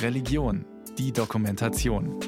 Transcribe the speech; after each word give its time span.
Religion, 0.00 0.64
die 0.98 1.12
Dokumentation. 1.12 2.18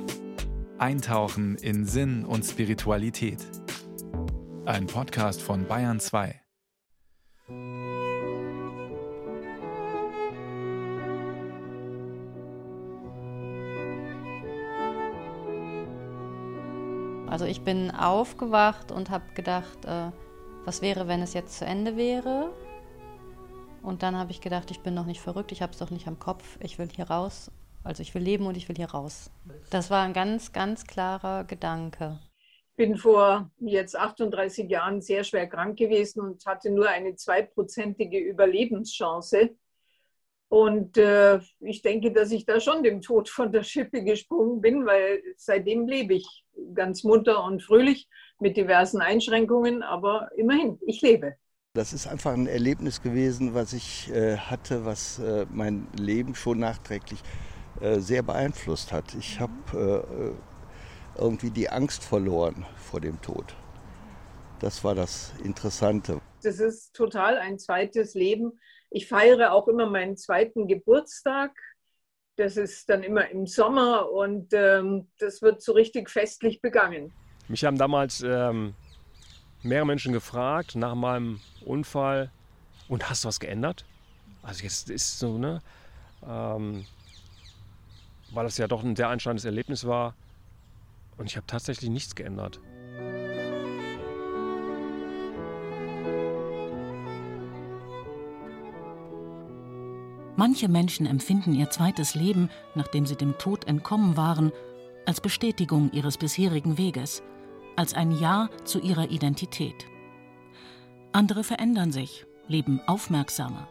Eintauchen 0.78 1.56
in 1.56 1.84
Sinn 1.84 2.24
und 2.24 2.44
Spiritualität. 2.44 3.38
Ein 4.64 4.86
Podcast 4.86 5.42
von 5.42 5.66
Bayern 5.66 6.00
2. 6.00 6.40
Also 17.28 17.46
ich 17.46 17.62
bin 17.62 17.90
aufgewacht 17.90 18.92
und 18.92 19.10
habe 19.10 19.24
gedacht, 19.34 19.84
äh, 19.84 20.10
was 20.64 20.82
wäre, 20.82 21.08
wenn 21.08 21.20
es 21.20 21.34
jetzt 21.34 21.58
zu 21.58 21.64
Ende 21.64 21.96
wäre? 21.96 22.52
Und 23.84 24.02
dann 24.02 24.16
habe 24.16 24.30
ich 24.30 24.40
gedacht, 24.40 24.70
ich 24.70 24.80
bin 24.80 24.94
noch 24.94 25.04
nicht 25.04 25.20
verrückt, 25.20 25.52
ich 25.52 25.60
habe 25.60 25.72
es 25.72 25.78
doch 25.78 25.90
nicht 25.90 26.08
am 26.08 26.18
Kopf, 26.18 26.58
ich 26.60 26.78
will 26.78 26.88
hier 26.88 27.04
raus. 27.04 27.50
Also 27.82 28.00
ich 28.00 28.14
will 28.14 28.22
leben 28.22 28.46
und 28.46 28.56
ich 28.56 28.66
will 28.66 28.76
hier 28.76 28.90
raus. 28.90 29.30
Das 29.70 29.90
war 29.90 30.02
ein 30.04 30.14
ganz, 30.14 30.54
ganz 30.54 30.86
klarer 30.86 31.44
Gedanke. 31.44 32.18
Ich 32.70 32.76
bin 32.76 32.96
vor 32.96 33.50
jetzt 33.60 33.94
38 33.94 34.70
Jahren 34.70 35.02
sehr 35.02 35.22
schwer 35.22 35.46
krank 35.46 35.76
gewesen 35.76 36.22
und 36.22 36.46
hatte 36.46 36.70
nur 36.70 36.88
eine 36.88 37.14
zweiprozentige 37.14 38.18
Überlebenschance. 38.18 39.50
Und 40.48 40.96
äh, 40.96 41.40
ich 41.60 41.82
denke, 41.82 42.10
dass 42.10 42.32
ich 42.32 42.46
da 42.46 42.60
schon 42.60 42.82
dem 42.82 43.02
Tod 43.02 43.28
von 43.28 43.52
der 43.52 43.64
Schippe 43.64 44.02
gesprungen 44.02 44.62
bin, 44.62 44.86
weil 44.86 45.22
seitdem 45.36 45.86
lebe 45.86 46.14
ich 46.14 46.44
ganz 46.72 47.04
munter 47.04 47.44
und 47.44 47.62
fröhlich 47.62 48.08
mit 48.40 48.56
diversen 48.56 49.02
Einschränkungen, 49.02 49.82
aber 49.82 50.30
immerhin, 50.36 50.78
ich 50.86 51.02
lebe. 51.02 51.36
Das 51.76 51.92
ist 51.92 52.06
einfach 52.06 52.32
ein 52.32 52.46
Erlebnis 52.46 53.02
gewesen, 53.02 53.52
was 53.52 53.72
ich 53.72 54.08
äh, 54.12 54.36
hatte, 54.36 54.84
was 54.84 55.18
äh, 55.18 55.44
mein 55.50 55.88
Leben 55.98 56.36
schon 56.36 56.60
nachträglich 56.60 57.18
äh, 57.80 57.98
sehr 57.98 58.22
beeinflusst 58.22 58.92
hat. 58.92 59.12
Ich 59.18 59.40
habe 59.40 59.52
äh, 59.74 60.28
äh, 60.28 60.32
irgendwie 61.18 61.50
die 61.50 61.68
Angst 61.68 62.04
verloren 62.04 62.64
vor 62.76 63.00
dem 63.00 63.20
Tod. 63.22 63.56
Das 64.60 64.84
war 64.84 64.94
das 64.94 65.32
Interessante. 65.42 66.20
Das 66.44 66.60
ist 66.60 66.94
total 66.94 67.38
ein 67.38 67.58
zweites 67.58 68.14
Leben. 68.14 68.52
Ich 68.90 69.08
feiere 69.08 69.52
auch 69.52 69.66
immer 69.66 69.90
meinen 69.90 70.16
zweiten 70.16 70.68
Geburtstag. 70.68 71.50
Das 72.36 72.56
ist 72.56 72.88
dann 72.88 73.02
immer 73.02 73.28
im 73.30 73.48
Sommer 73.48 74.12
und 74.12 74.52
ähm, 74.52 75.08
das 75.18 75.42
wird 75.42 75.60
so 75.60 75.72
richtig 75.72 76.08
festlich 76.08 76.60
begangen. 76.60 77.12
Mich 77.48 77.64
haben 77.64 77.78
damals 77.78 78.22
ähm, 78.24 78.74
mehrere 79.64 79.86
Menschen 79.86 80.12
gefragt 80.12 80.76
nach 80.76 80.94
meinem 80.94 81.40
Unfall 81.64 82.30
und 82.88 83.08
hast 83.08 83.24
du 83.24 83.28
was 83.28 83.40
geändert? 83.40 83.84
Also 84.42 84.62
jetzt 84.62 84.90
ist 84.90 85.18
so, 85.18 85.38
ne? 85.38 85.62
Ähm, 86.26 86.84
weil 88.32 88.44
das 88.44 88.58
ja 88.58 88.68
doch 88.68 88.82
ein 88.82 88.96
sehr 88.96 89.08
einschneidendes 89.08 89.44
Erlebnis 89.44 89.86
war. 89.86 90.14
Und 91.16 91.26
ich 91.26 91.36
habe 91.36 91.46
tatsächlich 91.46 91.90
nichts 91.90 92.14
geändert. 92.14 92.60
Manche 100.36 100.68
Menschen 100.68 101.06
empfinden 101.06 101.54
ihr 101.54 101.70
zweites 101.70 102.16
Leben, 102.16 102.50
nachdem 102.74 103.06
sie 103.06 103.14
dem 103.14 103.38
Tod 103.38 103.66
entkommen 103.68 104.16
waren, 104.16 104.50
als 105.06 105.20
Bestätigung 105.20 105.92
ihres 105.92 106.18
bisherigen 106.18 106.76
Weges– 106.76 107.22
als 107.76 107.94
ein 107.94 108.12
Ja 108.12 108.48
zu 108.64 108.80
ihrer 108.80 109.10
Identität. 109.10 109.86
Andere 111.12 111.44
verändern 111.44 111.92
sich, 111.92 112.26
leben 112.48 112.80
aufmerksamer. 112.86 113.68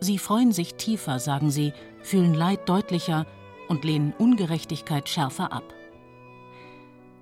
Sie 0.00 0.18
freuen 0.18 0.52
sich 0.52 0.74
tiefer, 0.74 1.18
sagen 1.18 1.50
sie, 1.50 1.72
fühlen 2.02 2.34
Leid 2.34 2.68
deutlicher 2.68 3.26
und 3.68 3.84
lehnen 3.84 4.12
Ungerechtigkeit 4.18 5.08
schärfer 5.08 5.52
ab. 5.52 5.74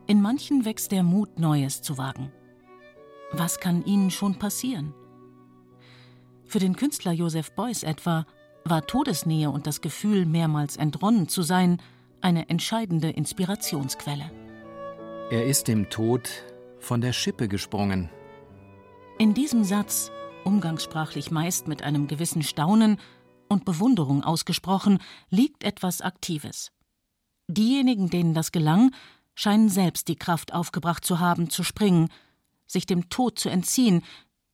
In 0.06 0.20
manchen 0.20 0.64
wächst 0.64 0.92
der 0.92 1.02
Mut, 1.02 1.38
Neues 1.38 1.82
zu 1.82 1.98
wagen. 1.98 2.32
Was 3.33 3.60
kann 3.60 3.84
ihnen 3.84 4.10
schon 4.10 4.39
passieren? 4.39 4.92
Für 6.46 6.58
den 6.58 6.74
Künstler 6.74 7.12
Joseph 7.12 7.52
Beuys 7.52 7.84
etwa 7.84 8.27
war 8.64 8.86
Todesnähe 8.86 9.50
und 9.50 9.66
das 9.66 9.80
Gefühl, 9.80 10.27
mehrmals 10.27 10.77
entronnen 10.77 11.28
zu 11.28 11.42
sein, 11.42 11.80
eine 12.20 12.48
entscheidende 12.48 13.10
Inspirationsquelle. 13.10 14.30
Er 15.33 15.46
ist 15.46 15.68
dem 15.68 15.91
Tod 15.91 16.29
von 16.80 17.01
der 17.01 17.13
Schippe 17.13 17.46
gesprungen. 17.46 18.11
In 19.17 19.33
diesem 19.33 19.63
Satz, 19.63 20.11
umgangssprachlich 20.45 21.30
meist 21.30 21.68
mit 21.68 21.85
einem 21.85 22.08
gewissen 22.08 22.42
Staunen 22.42 22.98
und 23.48 23.64
Bewunderung 23.64 24.24
ausgesprochen, 24.24 24.98
liegt 25.29 25.63
etwas 25.63 26.01
Aktives. 26.01 26.73
Diejenigen, 27.46 28.11
denen 28.11 28.35
das 28.35 28.51
gelang, 28.51 28.90
scheinen 29.36 29.69
selbst 29.69 30.08
die 30.08 30.17
Kraft 30.17 30.52
aufgebracht 30.52 31.05
zu 31.05 31.20
haben, 31.20 31.48
zu 31.48 31.63
springen, 31.63 32.08
sich 32.67 32.85
dem 32.85 33.08
Tod 33.08 33.39
zu 33.39 33.51
entziehen, 33.51 34.02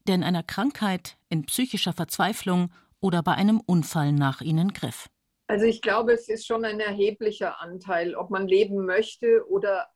der 0.06 0.16
in 0.16 0.24
einer 0.24 0.42
Krankheit, 0.42 1.16
in 1.30 1.46
psychischer 1.46 1.94
Verzweiflung 1.94 2.70
oder 3.00 3.22
bei 3.22 3.32
einem 3.32 3.62
Unfall 3.64 4.12
nach 4.12 4.42
ihnen 4.42 4.74
griff. 4.74 5.08
Also 5.46 5.64
ich 5.64 5.80
glaube, 5.80 6.12
es 6.12 6.28
ist 6.28 6.46
schon 6.46 6.66
ein 6.66 6.80
erheblicher 6.80 7.62
Anteil, 7.62 8.14
ob 8.14 8.28
man 8.28 8.46
leben 8.46 8.84
möchte 8.84 9.42
oder 9.48 9.86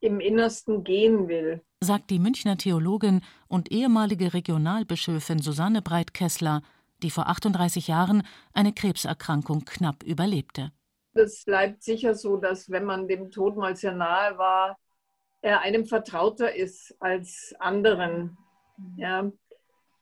im 0.00 0.20
Innersten 0.20 0.84
gehen 0.84 1.28
will. 1.28 1.62
Sagt 1.80 2.10
die 2.10 2.18
Münchner 2.18 2.56
Theologin 2.56 3.22
und 3.48 3.70
ehemalige 3.70 4.34
Regionalbischöfin 4.34 5.40
Susanne 5.40 5.82
Breitkessler, 5.82 6.62
die 7.02 7.10
vor 7.10 7.28
38 7.28 7.88
Jahren 7.88 8.26
eine 8.52 8.72
Krebserkrankung 8.72 9.64
knapp 9.64 10.02
überlebte. 10.02 10.72
Es 11.12 11.44
bleibt 11.44 11.82
sicher 11.82 12.14
so, 12.14 12.36
dass 12.36 12.70
wenn 12.70 12.84
man 12.84 13.08
dem 13.08 13.30
Tod 13.30 13.56
mal 13.56 13.76
sehr 13.76 13.92
nahe 13.92 14.38
war, 14.38 14.78
er 15.42 15.60
einem 15.60 15.86
vertrauter 15.86 16.54
ist 16.54 16.94
als 17.00 17.54
anderen. 17.58 18.36
Ja, 18.96 19.30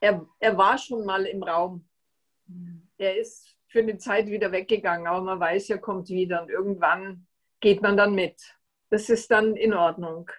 er, 0.01 0.27
er 0.41 0.59
war 0.59 0.79
schon 0.79 1.05
mal 1.05 1.25
im 1.25 1.43
Raum. 1.43 1.89
Er 2.99 3.19
ist 3.19 3.57
für 3.69 3.81
eine 3.81 3.99
Zeit 3.99 4.27
wieder 4.27 4.53
weggegangen, 4.53 5.07
aber 5.07 5.23
man 5.23 5.41
weiß, 5.41 5.71
er 5.71 5.79
kommt 5.79 6.09
wieder 6.09 6.43
und 6.43 6.51
irgendwann 6.51 7.27
geht 7.61 7.83
man 7.83 7.97
dann 7.97 8.15
mit 8.15 8.58
das 8.91 9.09
ist 9.09 9.31
dann 9.31 9.57
in 9.57 9.75
Ordnung. 9.75 10.31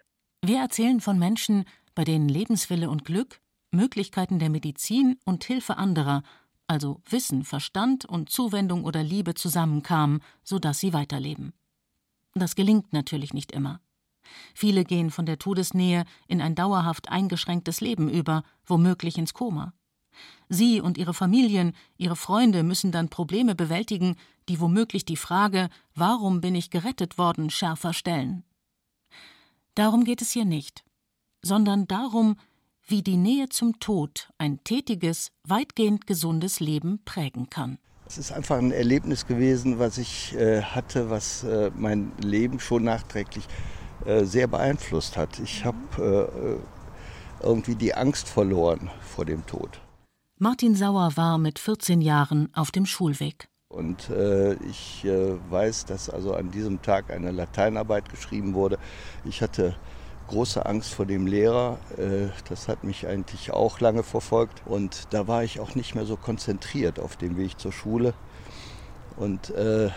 Wir 0.42 0.60
erzählen 0.60 1.02
von 1.02 1.20
Menschen, 1.20 1.66
bei 1.96 2.04
denen 2.04 2.30
Lebenswille 2.30 2.90
und 2.90 3.06
Glück, 3.06 3.42
Möglichkeiten 3.72 4.40
der 4.40 4.50
Medizin 4.50 5.20
und 5.26 5.44
Hilfe 5.44 5.78
anderer, 5.78 6.24
also 6.68 7.02
Wissen, 7.10 7.44
Verstand 7.44 8.06
und 8.06 8.30
Zuwendung 8.30 8.84
oder 8.84 9.04
Liebe 9.04 9.34
zusammenkamen, 9.34 10.22
sodass 10.44 10.80
sie 10.80 10.94
weiterleben. 10.94 11.54
Das 12.36 12.56
gelingt 12.56 12.94
natürlich 12.94 13.34
nicht 13.34 13.52
immer. 13.52 13.82
Viele 14.54 14.86
gehen 14.86 15.10
von 15.10 15.26
der 15.26 15.40
Todesnähe 15.40 16.06
in 16.28 16.42
ein 16.42 16.56
dauerhaft 16.56 17.10
eingeschränktes 17.10 17.82
Leben 17.82 18.10
über, 18.10 18.44
womöglich 18.66 19.18
ins 19.18 19.34
Koma. 19.34 19.74
Sie 20.50 20.82
und 20.82 20.98
ihre 20.98 21.14
Familien, 21.14 21.74
ihre 21.98 22.16
Freunde 22.16 22.64
müssen 22.64 22.92
dann 22.92 23.10
Probleme 23.10 23.56
bewältigen, 23.56 24.16
die 24.48 24.60
womöglich 24.60 25.06
die 25.06 25.18
Frage, 25.18 25.70
warum 25.96 26.42
bin 26.42 26.56
ich 26.56 26.72
gerettet 26.72 27.18
worden, 27.18 27.50
schärfer 27.50 27.94
stellen. 27.94 28.44
Darum 29.76 30.04
geht 30.04 30.22
es 30.22 30.32
hier 30.32 30.46
nicht, 30.46 30.84
sondern 31.42 31.88
darum, 31.88 32.36
wie 32.86 33.04
die 33.04 33.18
Nähe 33.18 33.50
zum 33.50 33.80
Tod 33.80 34.30
ein 34.40 34.64
tätiges, 34.64 35.32
weitgehend 35.44 36.08
gesundes 36.08 36.60
Leben 36.60 37.00
prägen 37.06 37.50
kann. 37.50 37.78
Es 38.08 38.18
ist 38.18 38.32
einfach 38.32 38.58
ein 38.58 38.72
Erlebnis 38.72 39.28
gewesen, 39.28 39.78
was 39.78 40.00
ich 40.00 40.36
äh, 40.36 40.64
hatte, 40.64 41.12
was 41.12 41.44
äh, 41.44 41.70
mein 41.76 42.12
Leben 42.18 42.60
schon 42.60 42.84
nachträglich 42.84 43.48
äh, 44.06 44.26
sehr 44.26 44.48
beeinflusst 44.48 45.16
hat. 45.16 45.38
Ich 45.40 45.64
habe 45.64 45.78
äh, 46.00 46.54
äh, 46.54 46.60
irgendwie 47.44 47.76
die 47.76 47.94
Angst 47.94 48.28
verloren 48.28 48.90
vor 49.02 49.26
dem 49.26 49.46
Tod. 49.46 49.80
Martin 50.42 50.74
Sauer 50.74 51.18
war 51.18 51.38
mit 51.38 51.60
14 51.60 52.00
Jahren 52.00 52.48
auf 52.54 52.72
dem 52.72 52.86
Schulweg. 52.86 53.50
Und 53.68 54.10
äh, 54.10 54.54
ich 54.70 55.04
äh, 55.04 55.38
weiß, 55.52 55.84
dass 55.84 56.10
also 56.10 56.34
an 56.34 56.50
diesem 56.50 56.82
Tag 56.82 57.12
eine 57.12 57.32
Lateinarbeit 57.32 58.08
geschrieben 58.08 58.54
wurde. 58.54 58.80
Ich 59.26 59.42
hatte 59.42 59.76
große 60.30 60.66
Angst 60.66 60.94
vor 60.94 61.06
dem 61.06 61.28
Lehrer. 61.28 61.78
Äh, 61.98 62.30
das 62.48 62.70
hat 62.70 62.86
mich 62.86 63.06
eigentlich 63.06 63.52
auch 63.52 63.82
lange 63.82 64.02
verfolgt. 64.02 64.66
Und 64.66 65.08
da 65.10 65.28
war 65.28 65.44
ich 65.44 65.60
auch 65.60 65.76
nicht 65.76 65.94
mehr 65.94 66.06
so 66.06 66.16
konzentriert 66.16 67.02
auf 67.02 67.18
dem 67.18 67.36
Weg 67.36 67.60
zur 67.60 67.74
Schule. 67.74 68.14
Und 69.18 69.50
äh, 69.50 69.90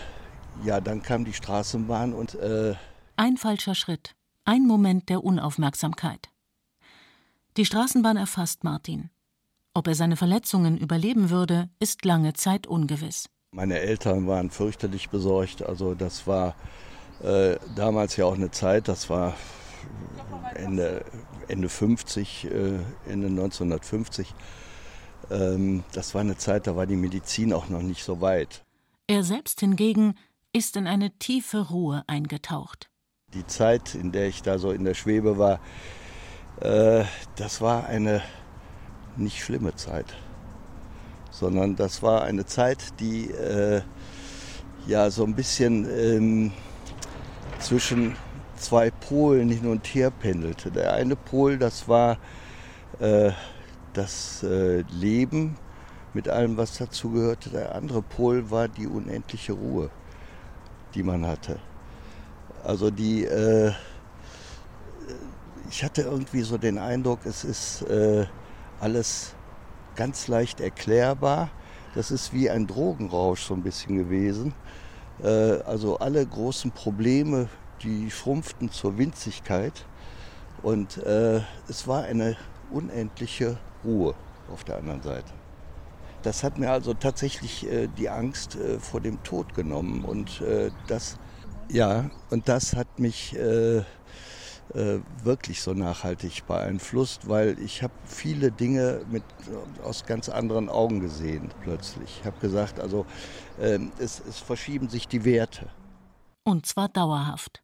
ja, 0.65 0.81
dann 0.81 1.03
kam 1.03 1.25
die 1.25 1.35
Straßenbahn 1.35 2.13
und... 2.15 2.35
Äh, 2.35 2.75
ein 3.15 3.37
falscher 3.37 3.77
Schritt, 3.77 4.17
ein 4.45 4.67
Moment 4.67 5.09
der 5.09 5.23
Unaufmerksamkeit. 5.23 6.31
Die 7.57 7.65
Straßenbahn 7.65 8.17
erfasst 8.17 8.65
Martin. 8.65 9.11
Ob 9.75 9.89
er 9.89 9.95
seine 9.95 10.17
Verletzungen 10.17 10.77
überleben 10.77 11.31
würde, 11.31 11.71
ist 11.79 12.05
lange 12.05 12.35
Zeit 12.35 12.67
ungewiss. 12.67 13.31
Meine 13.53 13.79
Eltern 13.79 14.27
waren 14.27 14.51
fürchterlich 14.51 15.09
besorgt. 15.09 15.63
Also 15.63 15.95
das 15.95 16.27
war 16.27 16.55
äh, 17.23 17.57
damals 17.75 18.17
ja 18.17 18.27
auch 18.27 18.35
eine 18.35 18.51
Zeit, 18.51 18.89
das 18.89 19.09
war 19.09 19.35
Ende, 20.55 21.05
Ende 21.49 21.71
50, 21.71 22.45
äh, 22.45 22.49
Ende 23.09 23.29
1950. 23.29 24.35
Ähm, 25.31 25.85
das 25.93 26.15
war 26.15 26.21
eine 26.21 26.37
Zeit, 26.37 26.67
da 26.67 26.77
war 26.77 26.87
die 26.87 26.97
Medizin 26.97 27.55
auch 27.55 27.69
noch 27.71 27.83
nicht 27.83 28.05
so 28.05 28.21
weit. 28.21 28.65
Er 29.07 29.25
selbst 29.25 29.61
hingegen 29.61 30.15
ist 30.53 30.77
in 30.77 30.87
eine 30.87 31.19
tiefe 31.19 31.71
Ruhe 31.71 32.03
eingetaucht. 32.07 32.91
Die 33.33 33.47
Zeit, 33.47 33.95
in 33.95 34.13
der 34.13 34.29
ich 34.29 34.43
da 34.43 34.59
so 34.59 34.71
in 34.71 34.85
der 34.85 34.95
Schwebe 34.95 35.39
war, 35.39 35.61
äh, 36.61 37.05
das 37.37 37.63
war 37.63 37.87
eine 37.87 38.23
nicht 39.17 39.43
schlimme 39.43 39.75
Zeit, 39.75 40.15
sondern 41.31 41.77
das 41.77 42.03
war 42.03 42.23
eine 42.23 42.47
Zeit, 42.47 43.01
die 43.01 43.31
äh, 43.31 43.83
ja 44.87 45.11
so 45.11 45.25
ein 45.25 45.35
bisschen 45.35 45.89
ähm, 45.91 46.53
zwischen 47.59 48.17
zwei 48.57 48.91
Polen 48.91 49.49
hin 49.49 49.67
und 49.67 49.87
her 49.87 50.11
pendelte. 50.11 50.71
Der 50.71 50.95
eine 50.95 51.17
Pol, 51.17 51.59
das 51.59 51.89
war 51.89 52.19
äh, 53.01 53.33
das 53.93 54.43
äh, 54.43 54.83
Leben 54.91 55.57
mit 56.15 56.29
allem, 56.29 56.57
was 56.57 56.79
dazugehörte. 56.79 57.51
Der 57.51 57.75
andere 57.75 58.03
Pol 58.03 58.51
war 58.51 58.69
die 58.69 58.87
unendliche 58.87 59.53
Ruhe, 59.53 59.91
die 60.95 61.03
man 61.03 61.27
hatte. 61.27 61.59
Also 62.65 62.91
die, 62.91 63.25
äh, 63.25 63.73
ich 65.71 65.83
hatte 65.83 66.03
irgendwie 66.03 66.43
so 66.43 66.59
den 66.59 66.79
Eindruck, 66.79 67.21
es 67.25 67.45
ist 67.45 67.83
äh, 67.83 68.27
alles 68.83 69.35
ganz 69.95 70.27
leicht 70.27 70.61
erklärbar. 70.61 71.51
Das 71.95 72.11
ist 72.11 72.33
wie 72.33 72.51
ein 72.51 72.67
Drogenrausch 72.67 73.43
so 73.43 73.55
ein 73.55 73.63
bisschen 73.63 73.97
gewesen. 73.97 74.55
Äh, 75.23 75.61
also 75.63 75.99
alle 75.99 76.27
großen 76.27 76.73
Probleme, 76.73 77.49
die 77.83 78.11
schrumpften 78.11 78.71
zur 78.71 78.99
Winzigkeit. 78.99 79.87
Und 80.63 80.99
äh, 80.99 81.41
es 81.69 81.87
war 81.87 82.03
eine 82.03 82.37
unendliche 82.73 83.57
Ruhe 83.85 84.15
auf 84.53 84.65
der 84.65 84.79
anderen 84.79 85.03
Seite. 85.03 85.33
Das 86.23 86.43
hat 86.43 86.59
mir 86.59 86.71
also 86.71 86.95
tatsächlich 86.95 87.71
äh, 87.71 87.89
die 87.89 88.09
Angst 88.09 88.59
vor 88.81 89.01
dem 89.01 89.23
Tod 89.23 89.55
genommen. 89.55 90.05
Und 90.05 90.43
das, 90.89 91.19
ja, 91.69 92.11
und 92.31 92.49
das 92.49 92.75
hat 92.75 92.99
mich 92.99 93.37
äh, 94.75 94.95
äh, 94.95 95.01
wirklich 95.23 95.61
so 95.61 95.75
nachhaltig 95.75 96.47
beeinflusst, 96.47 97.29
weil 97.29 97.59
ich 97.61 97.83
habe 97.83 97.93
viele 98.07 98.51
Dinge 98.51 99.03
mit, 99.11 99.23
aus 99.85 100.07
ganz 100.07 100.29
anderen 100.29 100.69
Augen 100.69 101.01
gesehen 101.01 101.51
plötzlich. 101.63 102.21
Ich 102.21 102.25
habe 102.25 102.41
gesagt, 102.41 102.81
also 102.81 103.05
ähm, 103.61 103.93
es, 103.99 104.23
es 104.27 104.39
verschieben 104.39 104.89
sich 104.89 105.07
die 105.07 105.25
Werte. 105.25 105.69
Und 106.45 106.67
zwar 106.67 106.89
dauerhaft. 106.89 107.63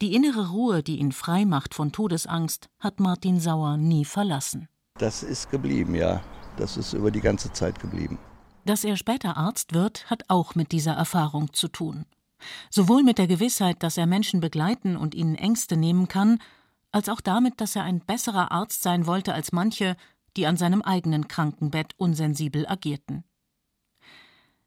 Die 0.00 0.14
innere 0.14 0.50
Ruhe, 0.50 0.82
die 0.82 0.98
ihn 0.98 1.12
frei 1.12 1.44
macht 1.44 1.74
von 1.74 1.92
Todesangst, 1.92 2.68
hat 2.80 2.98
Martin 2.98 3.38
Sauer 3.38 3.76
nie 3.76 4.04
verlassen. 4.04 4.68
Das 4.98 5.22
ist 5.22 5.50
geblieben, 5.50 5.94
ja. 5.94 6.22
Das 6.56 6.76
ist 6.76 6.92
über 6.92 7.10
die 7.10 7.20
ganze 7.20 7.52
Zeit 7.52 7.78
geblieben. 7.80 8.18
Dass 8.64 8.84
er 8.84 8.96
später 8.96 9.36
Arzt 9.36 9.74
wird, 9.74 10.10
hat 10.10 10.24
auch 10.28 10.54
mit 10.54 10.72
dieser 10.72 10.92
Erfahrung 10.92 11.52
zu 11.52 11.68
tun. 11.68 12.04
Sowohl 12.70 13.02
mit 13.02 13.18
der 13.18 13.26
Gewissheit, 13.26 13.82
dass 13.82 13.96
er 13.96 14.06
Menschen 14.06 14.40
begleiten 14.40 14.96
und 14.96 15.14
ihnen 15.14 15.34
Ängste 15.34 15.76
nehmen 15.76 16.08
kann, 16.08 16.38
als 16.90 17.08
auch 17.08 17.20
damit, 17.20 17.60
dass 17.60 17.76
er 17.76 17.84
ein 17.84 18.00
besserer 18.00 18.52
Arzt 18.52 18.82
sein 18.82 19.06
wollte 19.06 19.34
als 19.34 19.52
manche, 19.52 19.96
die 20.36 20.46
an 20.46 20.56
seinem 20.56 20.82
eigenen 20.82 21.28
Krankenbett 21.28 21.94
unsensibel 21.96 22.66
agierten. 22.66 23.24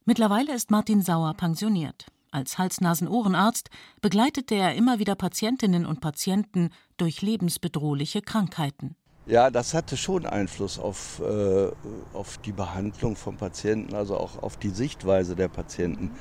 Mittlerweile 0.05 0.53
ist 0.53 0.71
Martin 0.71 1.01
Sauer 1.01 1.33
pensioniert. 1.33 2.05
Als 2.31 2.57
Hals-Nasen-Ohrenarzt 2.57 3.69
begleitete 4.01 4.55
er 4.55 4.75
immer 4.75 4.99
wieder 4.99 5.15
Patientinnen 5.15 5.85
und 5.85 6.01
Patienten 6.01 6.69
durch 6.97 7.21
lebensbedrohliche 7.21 8.21
Krankheiten. 8.21 8.95
Ja, 9.25 9.49
das 9.49 9.73
hatte 9.73 9.97
schon 9.97 10.27
Einfluss 10.27 10.77
auf, 10.77 11.19
äh, 11.21 11.71
auf 12.13 12.37
die 12.39 12.51
Behandlung 12.51 13.15
von 13.15 13.37
Patienten, 13.37 13.95
also 13.95 14.17
auch 14.17 14.43
auf 14.43 14.57
die 14.57 14.69
Sichtweise 14.69 15.35
der 15.35 15.47
Patienten, 15.47 16.11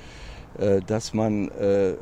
dass 0.87 1.15
man 1.15 1.49
äh, 1.49 1.97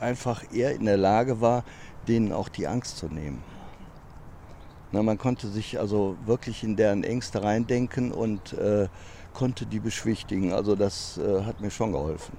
einfach 0.00 0.44
eher 0.52 0.74
in 0.74 0.84
der 0.84 0.96
Lage 0.96 1.40
war, 1.40 1.64
denen 2.06 2.32
auch 2.32 2.48
die 2.48 2.66
Angst 2.66 2.98
zu 2.98 3.06
nehmen. 3.06 3.42
Na, 4.90 5.02
man 5.02 5.18
konnte 5.18 5.48
sich 5.48 5.78
also 5.78 6.16
wirklich 6.24 6.64
in 6.64 6.76
deren 6.76 7.04
Ängste 7.04 7.42
reindenken 7.42 8.10
und 8.10 8.54
äh, 8.54 8.88
konnte 9.34 9.66
die 9.66 9.80
beschwichtigen. 9.80 10.52
Also 10.52 10.76
das 10.76 11.18
äh, 11.18 11.42
hat 11.42 11.60
mir 11.60 11.70
schon 11.70 11.92
geholfen. 11.92 12.36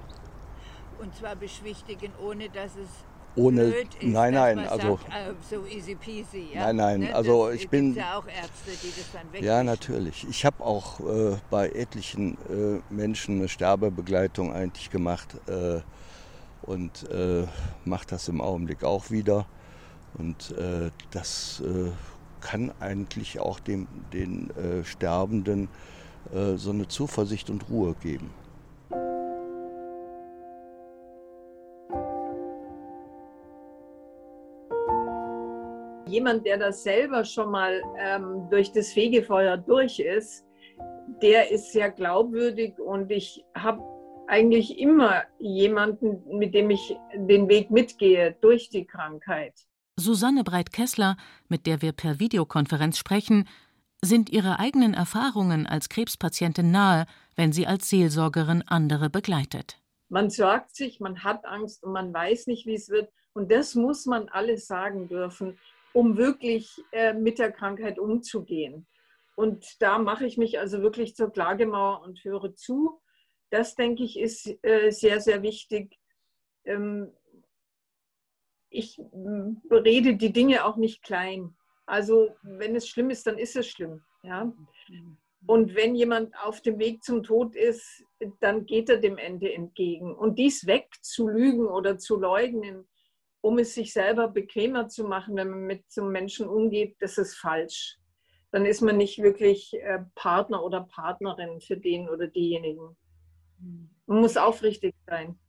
Und 1.00 1.16
zwar 1.16 1.36
beschwichtigen, 1.36 2.12
ohne 2.22 2.50
dass 2.50 2.72
es 2.75 2.90
ohne 3.35 3.65
blöd 3.65 3.95
ist, 3.95 4.03
nein 4.03 4.33
nein 4.33 4.59
also 4.59 4.97
sagt, 4.97 5.07
äh, 5.09 5.33
so 5.49 5.65
easy 5.65 5.95
peasy 5.95 6.49
ja? 6.53 6.65
nein 6.65 6.75
nein 6.75 6.99
ne? 7.01 7.15
also 7.15 7.47
das 7.47 7.55
ich 7.55 7.69
bin 7.69 7.95
ja 7.95 8.17
auch 8.17 8.27
Ärzte 8.27 8.71
die 8.83 8.93
das 8.95 9.11
dann 9.13 9.31
weg 9.31 9.43
ja 9.43 9.63
natürlich 9.63 10.27
ich 10.29 10.45
habe 10.45 10.63
auch 10.63 10.99
äh, 10.99 11.37
bei 11.49 11.69
etlichen 11.69 12.37
äh, 12.49 12.81
Menschen 12.93 13.39
eine 13.39 13.47
Sterbebegleitung 13.47 14.53
eigentlich 14.53 14.89
gemacht 14.89 15.35
äh, 15.47 15.81
und 16.63 17.09
äh, 17.09 17.45
mache 17.85 18.07
das 18.07 18.27
im 18.27 18.41
Augenblick 18.41 18.83
auch 18.83 19.11
wieder 19.11 19.45
und 20.17 20.51
äh, 20.57 20.91
das 21.11 21.61
kann 22.41 22.71
eigentlich 22.79 23.39
auch 23.39 23.59
dem 23.59 23.87
den 24.13 24.49
Sterbenden 24.83 25.67
so 26.55 26.71
eine 26.71 26.87
Zuversicht 26.87 27.49
und 27.49 27.69
Ruhe 27.69 27.95
geben 28.01 28.31
jemand, 36.09 36.45
der 36.45 36.57
das 36.57 36.83
selber 36.83 37.23
schon 37.23 37.51
mal 37.51 37.81
ähm, 37.97 38.47
durch 38.50 38.71
das 38.71 38.91
Fegefeuer 38.91 39.57
durch 39.57 40.00
ist, 40.00 40.45
der 41.21 41.51
ist 41.51 41.71
sehr 41.71 41.91
glaubwürdig 41.91 42.79
und 42.79 43.11
ich 43.11 43.44
habe 43.56 43.81
eigentlich 44.27 44.77
immer 44.77 45.23
jemanden, 45.39 46.21
mit 46.38 46.53
dem 46.53 46.69
ich 46.69 46.95
den 47.15 47.50
Weg 47.50 47.71
mitgehe 47.71 48.38
durch 48.41 48.69
die 48.69 48.85
Krankheit. 48.85 49.53
Susanne 49.97 50.44
Breit-Kessler, 50.44 51.17
mit 51.50 51.65
der 51.65 51.81
wir 51.81 51.91
per 51.91 52.19
Videokonferenz 52.19 52.97
sprechen, 52.97 53.47
sind 54.01 54.29
ihre 54.29 54.59
eigenen 54.59 54.94
Erfahrungen 54.94 55.67
als 55.67 55.89
Krebspatientin 55.89 56.71
nahe, 56.71 57.05
wenn 57.35 57.51
sie 57.51 57.67
als 57.67 57.89
Seelsorgerin 57.89 58.63
andere 58.65 59.09
begleitet. 59.09 59.77
Man 60.07 60.29
sorgt 60.29 60.75
sich, 60.75 61.00
man 61.00 61.23
hat 61.23 61.45
Angst 61.45 61.83
und 61.83 61.91
man 61.91 62.13
weiß 62.13 62.47
nicht, 62.47 62.65
wie 62.65 62.75
es 62.75 62.89
wird. 62.89 63.09
Und 63.33 63.51
das 63.51 63.75
muss 63.75 64.05
man 64.05 64.29
alles 64.29 64.67
sagen 64.67 65.07
dürfen 65.07 65.57
um 65.94 66.18
wirklich 66.18 66.81
äh, 66.91 67.13
mit 67.13 67.39
der 67.39 67.51
Krankheit 67.51 68.00
umzugehen. 68.00 68.88
Und 69.36 69.65
da 69.80 70.00
mache 70.00 70.25
ich 70.25 70.38
mich 70.38 70.59
also 70.59 70.81
wirklich 70.81 71.15
zur 71.15 71.31
Klagemauer 71.31 72.01
und 72.01 72.24
höre 72.24 72.56
zu. 72.56 73.00
Das, 73.50 73.75
denke 73.75 74.03
ich, 74.03 74.19
ist 74.19 74.57
äh, 74.63 74.91
sehr, 74.91 75.21
sehr 75.21 75.41
wichtig. 75.41 75.97
Ähm, 76.65 77.13
ich 78.69 79.00
rede 79.72 80.15
die 80.15 80.34
Dinge 80.34 80.65
auch 80.65 80.75
nicht 80.75 81.03
klein. 81.03 81.55
Also 81.86 82.36
wenn 82.43 82.75
es 82.75 82.88
schlimm 82.88 83.10
ist, 83.10 83.25
dann 83.25 83.38
ist 83.38 83.55
es 83.55 83.67
schlimm. 83.67 84.03
Ja? 84.24 84.53
Und 85.48 85.74
wenn 85.74 85.96
jemand 85.96 86.38
auf 86.43 86.62
dem 86.62 86.77
Weg 86.77 87.03
zum 87.03 87.24
Tod 87.24 87.55
ist, 87.55 88.03
dann 88.41 88.65
geht 88.65 88.89
er 88.89 88.98
dem 88.98 89.17
Ende 89.17 89.51
entgegen. 89.51 90.13
Und 90.13 90.38
dies 90.38 90.67
wegzulügen 90.67 91.67
oder 91.67 91.98
zu 91.98 92.19
leugnen, 92.19 92.88
um 93.41 93.58
es 93.60 93.74
sich 93.74 93.93
selber 93.93 94.27
bequemer 94.27 94.88
zu 94.89 95.03
machen, 95.03 95.36
wenn 95.36 95.50
man 95.50 95.65
mit 95.65 95.89
so 95.91 96.03
Menschen 96.03 96.48
umgeht, 96.48 96.98
das 97.00 97.17
ist 97.17 97.36
falsch. 97.36 97.98
Dann 98.51 98.65
ist 98.65 98.81
man 98.81 98.98
nicht 98.98 99.19
wirklich 99.19 99.74
äh, 99.75 100.00
Partner 100.15 100.63
oder 100.63 100.81
Partnerin 100.81 101.62
für 101.62 101.77
den 101.77 102.10
oder 102.10 102.27
diejenigen. 102.27 102.98
Man 104.08 104.22
muss 104.22 104.38
aufrichtig 104.38 104.96
sein. 105.08 105.39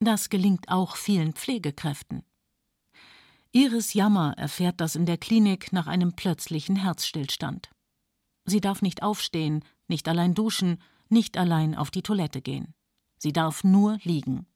Das 0.00 0.28
gelingt 0.28 0.68
auch 0.68 0.96
vielen 0.96 1.32
Pflegekräften. 1.32 2.22
Iris 3.50 3.94
Jammer 3.94 4.34
erfährt 4.36 4.80
das 4.80 4.94
in 4.94 5.06
der 5.06 5.18
Klinik 5.18 5.72
nach 5.72 5.86
einem 5.86 6.14
plötzlichen 6.14 6.76
Herzstillstand. 6.76 7.70
Sie 8.44 8.60
darf 8.60 8.82
nicht 8.82 9.02
aufstehen, 9.02 9.64
nicht 9.88 10.06
allein 10.06 10.34
duschen, 10.34 10.80
nicht 11.08 11.36
allein 11.36 11.74
auf 11.74 11.90
die 11.90 12.02
Toilette 12.02 12.40
gehen. 12.40 12.74
Sie 13.18 13.32
darf 13.32 13.64
nur 13.64 13.98
liegen. 14.02 14.46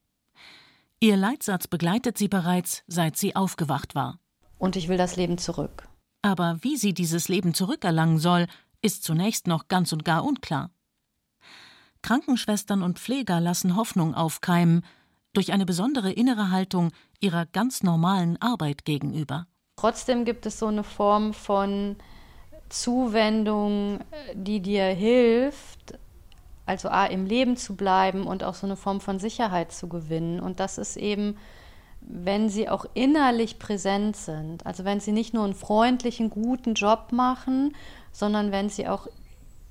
Ihr 1.03 1.17
Leitsatz 1.17 1.67
begleitet 1.67 2.17
sie 2.17 2.29
bereits, 2.29 2.85
seit 2.87 3.17
sie 3.17 3.35
aufgewacht 3.35 3.97
war. 3.97 4.21
Und 4.57 4.77
ich 4.77 4.87
will 4.87 4.97
das 4.97 5.17
Leben 5.17 5.37
zurück. 5.37 5.89
Aber 6.23 6.59
wie 6.61 6.77
sie 6.77 6.95
dieses 6.95 7.29
Leben 7.29 7.55
zurückerlangen 7.55 8.19
soll, 8.19 8.47
ist 8.83 9.03
zunächst 9.03 9.49
noch 9.49 9.67
ganz 9.67 9.93
und 9.93 10.05
gar 10.05 10.25
unklar. 10.25 10.71
Krankenschwestern 12.03 12.85
und 12.85 13.01
Pfleger 13.01 13.41
lassen 13.41 13.75
Hoffnung 13.75 14.15
aufkeimen 14.15 14.85
durch 15.33 15.53
eine 15.53 15.67
besondere 15.67 16.13
innere 16.13 16.53
Haltung 16.53 16.93
ihrer 17.19 17.47
ganz 17.47 17.83
normalen 17.83 18.41
Arbeit 18.41 18.85
gegenüber. 18.85 19.49
Trotzdem 19.75 20.25
gibt 20.25 20.47
es 20.47 20.61
so 20.61 20.69
eine 20.69 20.85
Form 20.85 21.35
von 21.35 21.97
Zuwendung, 22.69 23.99
die 24.35 24.61
dir 24.61 24.85
hilft, 24.85 25.99
also 26.67 26.89
A, 26.89 27.07
im 27.07 27.27
Leben 27.27 27.57
zu 27.57 27.77
bleiben 27.77 28.27
und 28.27 28.45
auch 28.45 28.55
so 28.55 28.67
eine 28.67 28.77
Form 28.77 29.01
von 29.01 29.19
Sicherheit 29.19 29.73
zu 29.73 29.89
gewinnen. 29.89 30.41
Und 30.41 30.61
das 30.61 30.79
ist 30.79 30.97
eben, 30.97 31.37
wenn 32.01 32.49
sie 32.49 32.69
auch 32.69 32.85
innerlich 32.95 33.59
präsent 33.59 34.17
sind, 34.17 34.67
also 34.67 34.85
wenn 34.85 35.01
sie 35.01 35.13
nicht 35.13 35.35
nur 35.35 35.45
einen 35.45 35.55
freundlichen, 35.55 36.31
guten 36.31 36.75
Job 36.75 37.13
machen, 37.13 37.75
sondern 38.13 38.53
wenn 38.53 38.69
sie 38.69 38.89
auch 38.89 39.09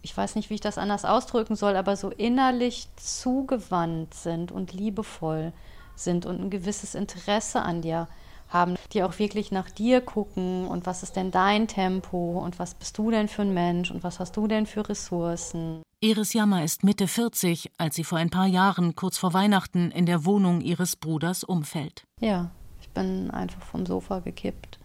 ich 0.01 0.15
weiß 0.15 0.36
nicht, 0.36 0.50
wie 0.50 0.55
ich 0.55 0.62
das 0.62 0.77
anders 0.77 1.05
ausdrücken 1.05 1.55
soll, 1.55 1.75
aber 1.75 1.95
so 1.95 2.10
innerlich 2.10 2.88
zugewandt 2.95 4.13
sind 4.13 4.51
und 4.51 4.74
liebevoll 4.74 5.53
sind 5.95 6.25
und 6.25 6.41
ein 6.41 6.50
gewisses 6.50 6.95
Interesse 6.95 7.62
an 7.62 7.81
dir 7.81 8.07
haben, 8.50 8.75
die 8.93 9.03
auch 9.03 9.19
wirklich 9.19 9.51
nach 9.51 9.69
dir 9.69 10.01
gucken 10.01 10.67
und 10.67 10.86
was 10.86 11.03
ist 11.03 11.15
denn 11.15 11.31
dein 11.31 11.67
Tempo 11.67 12.39
und 12.39 12.60
was 12.60 12.74
bist 12.74 12.98
du 12.98 13.12
denn 13.12 13.27
für 13.27 13.43
ein 13.43 13.53
Mensch 13.53 13.91
und 13.91 14.03
was 14.03 14.19
hast 14.19 14.36
du 14.36 14.48
denn 14.48 14.65
für 14.65 14.88
Ressourcen. 14.89 15.83
Iris 16.03 16.34
Jammer 16.34 16.63
ist 16.63 16.84
Mitte 16.84 17.08
40, 17.08 17.74
als 17.77 17.96
sie 17.96 18.03
vor 18.03 18.17
ein 18.17 18.31
paar 18.31 18.48
Jahren 18.48 18.96
kurz 18.96 19.20
vor 19.20 19.36
Weihnachten 19.36 19.91
in 19.91 20.08
der 20.08 20.25
Wohnung 20.25 20.62
ihres 20.62 20.96
Bruders 20.96 21.43
umfällt. 21.43 22.08
Ja, 22.20 22.50
ich 22.81 22.89
bin 22.89 23.29
einfach 23.29 23.62
vom 23.62 23.86
Sofa 23.86 24.17
gekippt. 24.17 24.79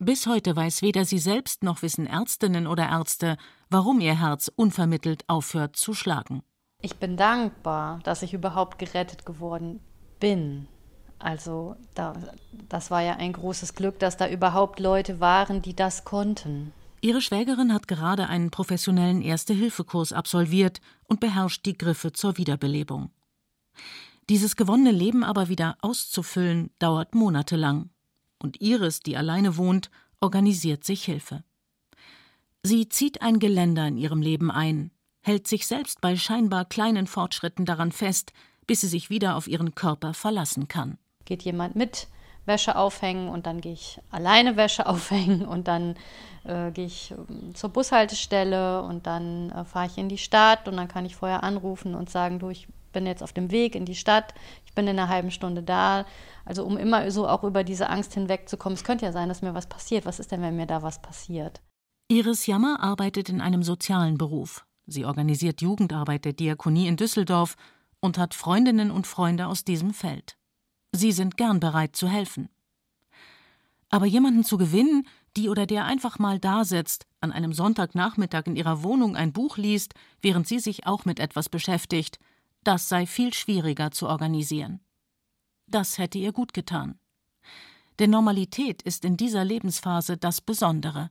Bis 0.00 0.26
heute 0.26 0.56
weiß 0.56 0.82
weder 0.82 1.04
sie 1.04 1.20
selbst 1.20 1.62
noch 1.62 1.82
wissen 1.82 2.08
Ärztinnen 2.08 2.66
oder 2.66 2.88
Ärzte, 2.88 3.36
warum 3.68 4.00
ihr 4.00 4.18
Herz 4.18 4.50
unvermittelt 4.56 5.22
aufhört 5.28 5.76
zu 5.76 5.94
schlagen. 5.94 6.42
Ich 6.82 6.96
bin 6.96 7.16
dankbar, 7.16 8.00
dass 8.02 8.22
ich 8.22 8.34
überhaupt 8.34 8.80
gerettet 8.80 9.24
geworden 9.24 9.78
bin. 10.18 10.66
Also 11.20 11.76
da, 11.94 12.14
das 12.68 12.90
war 12.90 13.02
ja 13.02 13.14
ein 13.14 13.32
großes 13.32 13.76
Glück, 13.76 14.00
dass 14.00 14.16
da 14.16 14.28
überhaupt 14.28 14.80
Leute 14.80 15.20
waren, 15.20 15.62
die 15.62 15.76
das 15.76 16.04
konnten. 16.04 16.72
Ihre 17.02 17.22
Schwägerin 17.22 17.72
hat 17.72 17.88
gerade 17.88 18.28
einen 18.28 18.50
professionellen 18.50 19.22
Erste-Hilfe-Kurs 19.22 20.12
absolviert 20.12 20.80
und 21.04 21.20
beherrscht 21.20 21.64
die 21.64 21.78
Griffe 21.78 22.12
zur 22.12 22.36
Wiederbelebung. 22.36 23.10
Dieses 24.28 24.54
gewonnene 24.54 24.92
Leben 24.92 25.24
aber 25.24 25.48
wieder 25.48 25.76
auszufüllen, 25.80 26.70
dauert 26.78 27.14
monatelang. 27.14 27.90
Und 28.38 28.60
Iris, 28.60 29.00
die 29.00 29.16
alleine 29.16 29.56
wohnt, 29.56 29.90
organisiert 30.20 30.84
sich 30.84 31.04
Hilfe. 31.04 31.42
Sie 32.62 32.88
zieht 32.88 33.22
ein 33.22 33.38
Geländer 33.38 33.86
in 33.88 33.96
ihrem 33.96 34.20
Leben 34.20 34.50
ein, 34.50 34.90
hält 35.22 35.46
sich 35.46 35.66
selbst 35.66 36.00
bei 36.02 36.16
scheinbar 36.16 36.66
kleinen 36.66 37.06
Fortschritten 37.06 37.64
daran 37.64 37.92
fest, 37.92 38.32
bis 38.66 38.82
sie 38.82 38.88
sich 38.88 39.08
wieder 39.08 39.36
auf 39.36 39.48
ihren 39.48 39.74
Körper 39.74 40.12
verlassen 40.12 40.68
kann. 40.68 40.98
Geht 41.24 41.42
jemand 41.42 41.74
mit 41.74 42.08
Wäsche 42.46 42.76
aufhängen 42.76 43.28
und 43.28 43.46
dann 43.46 43.60
gehe 43.60 43.72
ich 43.72 44.00
alleine 44.10 44.56
Wäsche 44.56 44.86
aufhängen 44.86 45.44
und 45.44 45.68
dann 45.68 45.96
äh, 46.44 46.70
gehe 46.70 46.86
ich 46.86 47.12
äh, 47.12 47.52
zur 47.54 47.70
Bushaltestelle 47.70 48.82
und 48.82 49.06
dann 49.06 49.50
äh, 49.50 49.64
fahre 49.64 49.86
ich 49.86 49.98
in 49.98 50.08
die 50.08 50.18
Stadt 50.18 50.68
und 50.68 50.76
dann 50.76 50.88
kann 50.88 51.04
ich 51.04 51.16
vorher 51.16 51.42
anrufen 51.42 51.94
und 51.94 52.10
sagen, 52.10 52.38
du, 52.38 52.50
ich 52.50 52.68
bin 52.92 53.06
jetzt 53.06 53.22
auf 53.22 53.32
dem 53.32 53.50
Weg 53.50 53.74
in 53.74 53.84
die 53.84 53.94
Stadt, 53.94 54.34
ich 54.66 54.74
bin 54.74 54.86
in 54.86 54.98
einer 54.98 55.08
halben 55.08 55.30
Stunde 55.30 55.62
da. 55.62 56.04
Also 56.44 56.64
um 56.64 56.76
immer 56.76 57.10
so 57.10 57.28
auch 57.28 57.44
über 57.44 57.62
diese 57.62 57.88
Angst 57.88 58.14
hinwegzukommen. 58.14 58.76
Es 58.76 58.84
könnte 58.84 59.04
ja 59.04 59.12
sein, 59.12 59.28
dass 59.28 59.42
mir 59.42 59.54
was 59.54 59.68
passiert. 59.68 60.06
Was 60.06 60.18
ist 60.18 60.32
denn, 60.32 60.42
wenn 60.42 60.56
mir 60.56 60.66
da 60.66 60.82
was 60.82 61.00
passiert? 61.00 61.60
Iris 62.08 62.46
Jammer 62.46 62.82
arbeitet 62.82 63.28
in 63.28 63.40
einem 63.40 63.62
sozialen 63.62 64.18
Beruf. 64.18 64.64
Sie 64.86 65.04
organisiert 65.04 65.62
Jugendarbeit 65.62 66.24
der 66.24 66.32
Diakonie 66.32 66.88
in 66.88 66.96
Düsseldorf 66.96 67.56
und 68.00 68.18
hat 68.18 68.34
Freundinnen 68.34 68.90
und 68.90 69.06
Freunde 69.06 69.46
aus 69.46 69.64
diesem 69.64 69.92
Feld. 69.94 70.36
Sie 70.92 71.12
sind 71.12 71.36
gern 71.36 71.60
bereit 71.60 71.96
zu 71.96 72.08
helfen. 72.08 72.48
Aber 73.90 74.06
jemanden 74.06 74.44
zu 74.44 74.56
gewinnen, 74.56 75.06
die 75.36 75.48
oder 75.48 75.66
der 75.66 75.84
einfach 75.84 76.18
mal 76.18 76.38
dasitzt, 76.38 77.06
an 77.20 77.32
einem 77.32 77.52
Sonntagnachmittag 77.52 78.46
in 78.46 78.56
ihrer 78.56 78.82
Wohnung 78.82 79.16
ein 79.16 79.32
Buch 79.32 79.56
liest, 79.56 79.94
während 80.20 80.46
sie 80.46 80.58
sich 80.58 80.86
auch 80.86 81.04
mit 81.04 81.20
etwas 81.20 81.48
beschäftigt, 81.48 82.18
das 82.64 82.88
sei 82.88 83.06
viel 83.06 83.32
schwieriger 83.32 83.90
zu 83.90 84.08
organisieren. 84.08 84.80
Das 85.66 85.98
hätte 85.98 86.18
ihr 86.18 86.32
gut 86.32 86.52
getan. 86.52 86.98
Denn 87.98 88.10
Normalität 88.10 88.82
ist 88.82 89.04
in 89.04 89.16
dieser 89.16 89.44
Lebensphase 89.44 90.16
das 90.16 90.40
Besondere. 90.40 91.10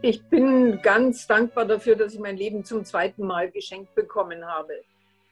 Ich 0.00 0.22
bin 0.24 0.80
ganz 0.80 1.26
dankbar 1.26 1.64
dafür, 1.64 1.96
dass 1.96 2.14
ich 2.14 2.20
mein 2.20 2.36
Leben 2.36 2.64
zum 2.64 2.84
zweiten 2.84 3.26
Mal 3.26 3.50
geschenkt 3.50 3.96
bekommen 3.96 4.46
habe. 4.46 4.72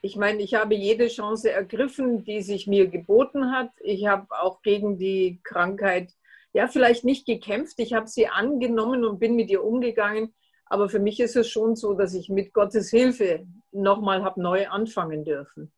Ich 0.03 0.17
meine, 0.17 0.43
ich 0.43 0.55
habe 0.55 0.75
jede 0.75 1.07
Chance 1.07 1.53
ergriffen, 1.53 2.25
die 2.25 2.43
sich 2.43 2.67
mir 2.67 2.89
geboten 2.89 3.53
hat. 3.53 3.71
Ich 3.81 4.07
habe 4.07 4.27
auch 4.31 4.63
gegen 4.63 4.99
die 4.99 5.41
Krankheit, 5.45 6.13
ja, 6.53 6.67
vielleicht 6.67 7.05
nicht 7.05 7.27
gekämpft. 7.27 7.79
Ich 7.79 7.93
habe 7.93 8.09
sie 8.09 8.27
angenommen 8.27 9.05
und 9.05 9.21
bin 9.21 9.37
mit 9.37 9.51
ihr 9.51 9.63
umgegangen. 9.63 10.35
Aber 10.65 10.89
für 10.89 10.99
mich 10.99 11.21
ist 11.21 11.37
es 11.37 11.49
schon 11.49 11.77
so, 11.77 11.95
dass 11.95 12.13
ich 12.15 12.29
mit 12.29 12.53
Gottes 12.53 12.91
Hilfe 12.91 13.47
nochmal 13.71 14.25
habe 14.25 14.43
neu 14.43 14.69
anfangen 14.69 15.25
dürfen. 15.25 15.73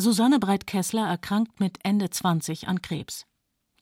Susanne 0.00 0.38
Breit-Kessler 0.38 1.08
erkrankt 1.08 1.58
mit 1.58 1.78
Ende 1.82 2.08
20 2.08 2.68
an 2.68 2.82
Krebs. 2.82 3.26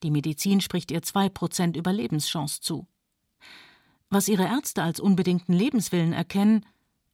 Die 0.01 0.09
Medizin 0.09 0.61
spricht 0.61 0.89
ihr 0.89 1.01
2% 1.01 1.77
Überlebenschance 1.77 2.59
zu. 2.61 2.87
Was 4.09 4.29
ihre 4.29 4.45
Ärzte 4.45 4.83
als 4.83 4.99
unbedingten 4.99 5.53
Lebenswillen 5.53 6.13
erkennen, 6.13 6.65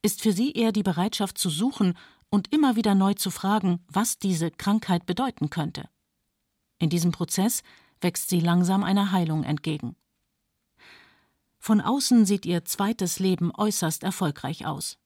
ist 0.01 0.21
für 0.21 0.31
sie 0.31 0.51
eher 0.51 0.71
die 0.71 0.83
Bereitschaft 0.83 1.38
zu 1.38 1.50
suchen 1.50 1.97
und 2.29 2.53
immer 2.53 2.75
wieder 2.75 2.93
neu 2.93 3.13
zu 3.13 3.31
fragen, 3.31 3.83
was 3.88 4.19
diese 4.19 4.51
Krankheit 4.51 5.05
bedeuten 5.05 5.50
könnte. 5.50 5.89
In 6.79 6.89
diesem 6.89 7.12
Prozess 7.12 7.63
wächst 8.01 8.29
sie 8.29 8.39
langsam 8.39 8.83
einer 8.83 9.12
Heilung 9.12 9.43
entgegen. 9.43 9.95
Von 11.57 11.79
außen 11.79 12.25
sieht 12.25 12.45
ihr 12.45 12.65
zweites 12.65 13.19
Leben 13.19 13.51
äußerst 13.55 14.03
erfolgreich 14.03 14.65
aus. 14.65 14.97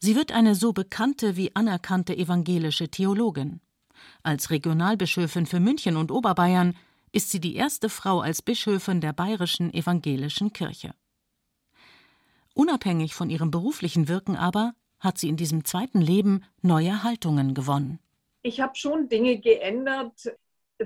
Sie 0.00 0.16
wird 0.16 0.32
eine 0.32 0.54
so 0.54 0.72
bekannte 0.72 1.36
wie 1.36 1.54
anerkannte 1.54 2.16
evangelische 2.16 2.88
Theologin. 2.88 3.60
Als 4.22 4.50
Regionalbischöfin 4.50 5.46
für 5.46 5.60
München 5.60 5.96
und 5.96 6.10
Oberbayern 6.10 6.74
ist 7.12 7.30
sie 7.30 7.40
die 7.40 7.54
erste 7.54 7.88
Frau 7.88 8.20
als 8.20 8.40
Bischöfin 8.40 9.00
der 9.00 9.12
Bayerischen 9.12 9.72
Evangelischen 9.72 10.52
Kirche. 10.52 10.94
Unabhängig 12.54 13.14
von 13.14 13.30
ihrem 13.30 13.50
beruflichen 13.50 14.08
Wirken 14.08 14.36
aber 14.36 14.74
hat 15.00 15.18
sie 15.18 15.28
in 15.28 15.36
diesem 15.36 15.64
zweiten 15.64 16.00
Leben 16.00 16.44
neue 16.60 17.02
Haltungen 17.02 17.54
gewonnen. 17.54 17.98
Ich 18.42 18.60
habe 18.60 18.76
schon 18.76 19.08
Dinge 19.08 19.38
geändert. 19.38 20.36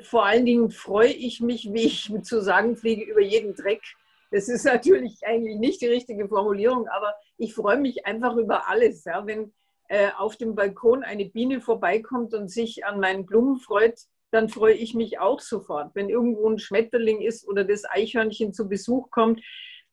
Vor 0.03 0.27
allen 0.27 0.47
Dingen 0.47 0.71
freue 0.71 1.13
ich 1.13 1.41
mich, 1.41 1.73
wie 1.73 1.83
ich 1.83 2.11
zu 2.23 2.41
sagen 2.43 2.77
fliege, 2.77 3.05
über 3.05 3.21
jeden 3.21 3.55
Dreck. 3.55 3.83
Das 4.31 4.49
ist 4.49 4.65
natürlich 4.65 5.21
eigentlich 5.25 5.57
nicht 5.59 5.81
die 5.81 5.87
richtige 5.87 6.29
Formulierung, 6.29 6.89
aber 6.89 7.15
ich 7.39 7.55
freue 7.55 7.79
mich 7.79 8.07
einfach 8.07 8.37
über 8.37 8.69
alles. 8.69 9.05
Ja. 9.05 9.27
Wenn 9.27 9.53
äh, 9.89 10.09
auf 10.17 10.37
dem 10.37 10.55
Balkon 10.55 11.05
eine 11.05 11.27
Biene 11.27 11.61
vorbeikommt 11.61 12.35
und 12.35 12.49
sich 12.49 12.85
an 12.85 13.01
meinen 13.01 13.25
Blumen 13.27 13.59
freut, 13.59 13.99
dann 14.31 14.49
freue 14.49 14.75
ich 14.75 14.95
mich 14.95 15.19
auch 15.19 15.41
sofort. 15.41 15.95
Wenn 15.95 16.09
irgendwo 16.09 16.49
ein 16.49 16.59
Schmetterling 16.59 17.21
ist 17.21 17.47
oder 17.47 17.65
das 17.65 17.85
Eichhörnchen 17.89 18.53
zu 18.53 18.69
Besuch 18.69 19.11
kommt, 19.11 19.41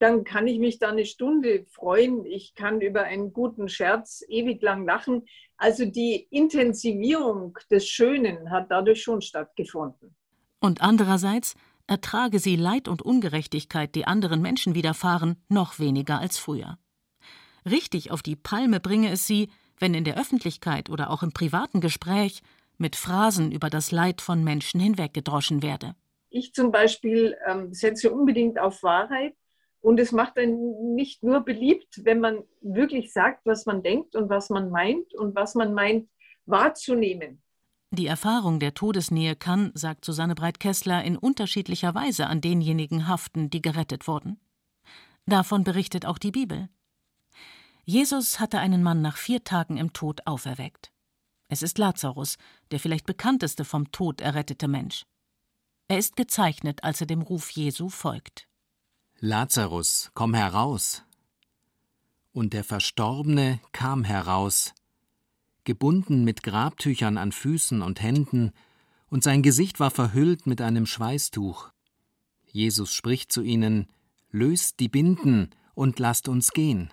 dann 0.03 0.25
kann 0.25 0.47
ich 0.47 0.59
mich 0.59 0.79
da 0.79 0.89
eine 0.89 1.05
Stunde 1.05 1.65
freuen. 1.71 2.25
Ich 2.25 2.55
kann 2.55 2.81
über 2.81 3.03
einen 3.03 3.31
guten 3.31 3.69
Scherz 3.69 4.21
ewig 4.27 4.61
lang 4.61 4.85
lachen. 4.85 5.25
Also 5.55 5.85
die 5.85 6.27
Intensivierung 6.29 7.57
des 7.71 7.87
Schönen 7.87 8.51
hat 8.51 8.69
dadurch 8.69 9.01
schon 9.01 9.21
stattgefunden. 9.21 10.13
Und 10.59 10.81
andererseits 10.81 11.55
ertrage 11.87 12.39
sie 12.39 12.57
Leid 12.57 12.89
und 12.89 13.01
Ungerechtigkeit, 13.01 13.95
die 13.95 14.05
anderen 14.05 14.41
Menschen 14.41 14.75
widerfahren, 14.75 15.37
noch 15.47 15.79
weniger 15.79 16.19
als 16.19 16.37
früher. 16.37 16.77
Richtig 17.65 18.11
auf 18.11 18.21
die 18.21 18.35
Palme 18.35 18.81
bringe 18.81 19.09
es 19.09 19.25
sie, 19.25 19.49
wenn 19.79 19.93
in 19.93 20.03
der 20.03 20.17
Öffentlichkeit 20.19 20.89
oder 20.89 21.11
auch 21.11 21.23
im 21.23 21.31
privaten 21.31 21.79
Gespräch 21.79 22.41
mit 22.77 22.97
Phrasen 22.97 23.53
über 23.53 23.69
das 23.69 23.91
Leid 23.91 24.21
von 24.21 24.43
Menschen 24.43 24.81
hinweggedroschen 24.81 25.63
werde. 25.63 25.95
Ich 26.29 26.53
zum 26.53 26.71
Beispiel 26.71 27.37
ähm, 27.47 27.73
setze 27.73 28.11
unbedingt 28.11 28.59
auf 28.59 28.83
Wahrheit 28.83 29.33
und 29.83 29.99
es 29.99 30.13
macht 30.13 30.37
einen 30.37 30.95
nicht 30.95 31.23
nur 31.23 31.41
beliebt, 31.41 32.05
wenn 32.05 32.21
man 32.21 32.43
wirklich 32.61 33.11
sagt, 33.11 33.45
was 33.45 33.65
man 33.65 33.83
denkt 33.83 34.15
und 34.15 34.29
was 34.29 34.49
man 34.49 34.69
meint 34.69 35.13
und 35.13 35.35
was 35.35 35.55
man 35.55 35.73
meint 35.73 36.09
wahrzunehmen. 36.45 37.41
Die 37.91 38.07
Erfahrung 38.07 38.59
der 38.59 38.73
Todesnähe 38.73 39.35
kann, 39.35 39.71
sagt 39.75 40.05
Susanne 40.05 40.35
Breit-Kessler, 40.35 41.03
in 41.03 41.17
unterschiedlicher 41.17 41.93
Weise 41.93 42.27
an 42.27 42.39
denjenigen 42.39 43.09
haften, 43.09 43.49
die 43.49 43.61
gerettet 43.61 44.07
wurden. 44.07 44.39
Davon 45.25 45.65
berichtet 45.65 46.05
auch 46.05 46.17
die 46.17 46.31
Bibel. 46.31 46.69
Jesus 47.83 48.39
hatte 48.39 48.59
einen 48.59 48.83
Mann 48.83 49.01
nach 49.01 49.17
vier 49.17 49.43
Tagen 49.43 49.75
im 49.75 49.91
Tod 49.91 50.25
auferweckt. 50.25 50.93
Es 51.49 51.61
ist 51.61 51.77
Lazarus, 51.77 52.37
der 52.71 52.79
vielleicht 52.79 53.05
bekannteste 53.05 53.65
vom 53.65 53.91
Tod 53.91 54.21
errettete 54.21 54.69
Mensch. 54.69 55.05
Er 55.89 55.97
ist 55.97 56.15
gezeichnet, 56.15 56.85
als 56.85 57.01
er 57.01 57.07
dem 57.07 57.21
Ruf 57.21 57.51
Jesu 57.51 57.89
folgt. 57.89 58.47
Lazarus, 59.25 60.11
komm 60.15 60.33
heraus. 60.33 61.05
Und 62.33 62.51
der 62.51 62.65
Verstorbene 62.65 63.61
kam 63.71 64.03
heraus, 64.03 64.73
gebunden 65.63 66.25
mit 66.25 66.43
Grabtüchern 66.43 67.17
an 67.17 67.31
Füßen 67.31 67.81
und 67.81 68.01
Händen, 68.01 68.51
und 69.07 69.23
sein 69.23 69.41
Gesicht 69.41 69.79
war 69.79 69.91
verhüllt 69.91 70.45
mit 70.45 70.59
einem 70.59 70.85
Schweißtuch. 70.85 71.69
Jesus 72.47 72.93
spricht 72.93 73.31
zu 73.31 73.43
ihnen 73.43 73.87
Löst 74.29 74.81
die 74.81 74.89
Binden 74.89 75.51
und 75.73 75.99
lasst 75.99 76.27
uns 76.27 76.51
gehen. 76.51 76.91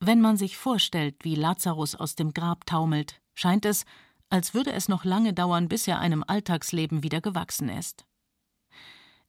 Wenn 0.00 0.20
man 0.20 0.36
sich 0.36 0.56
vorstellt, 0.56 1.14
wie 1.22 1.36
Lazarus 1.36 1.94
aus 1.94 2.16
dem 2.16 2.34
Grab 2.34 2.66
taumelt, 2.66 3.20
scheint 3.34 3.64
es, 3.64 3.84
als 4.28 4.54
würde 4.54 4.72
es 4.72 4.88
noch 4.88 5.04
lange 5.04 5.32
dauern, 5.32 5.68
bis 5.68 5.86
er 5.86 6.00
einem 6.00 6.24
Alltagsleben 6.26 7.04
wieder 7.04 7.20
gewachsen 7.20 7.68
ist. 7.68 8.06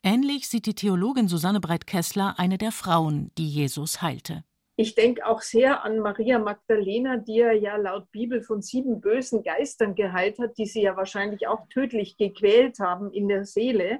Ähnlich 0.04 0.50
sieht 0.50 0.66
die 0.66 0.76
Theologin 0.76 1.30
Susanne 1.30 1.62
Breit-Kessler 1.62 2.36
eine 2.38 2.58
der 2.58 2.74
Frauen, 2.74 3.32
die 3.38 3.48
Jesus 3.48 4.02
heilte. 4.02 4.44
Ich 4.76 4.96
denke 4.96 5.26
auch 5.26 5.42
sehr 5.42 5.84
an 5.86 6.00
Maria 6.00 6.40
Magdalena, 6.40 7.18
die 7.18 7.40
er 7.40 7.54
ja 7.54 7.78
laut 7.78 8.12
Bibel 8.12 8.42
von 8.42 8.62
sieben 8.62 9.00
bösen 9.00 9.44
Geistern 9.44 9.96
geheilt 9.96 10.40
hat, 10.40 10.58
die 10.58 10.66
sie 10.66 10.82
ja 10.82 10.98
wahrscheinlich 10.98 11.48
auch 11.48 11.68
tödlich 11.70 12.18
gequält 12.18 12.80
haben 12.80 13.14
in 13.14 13.30
der 13.30 13.46
Seele. 13.46 14.00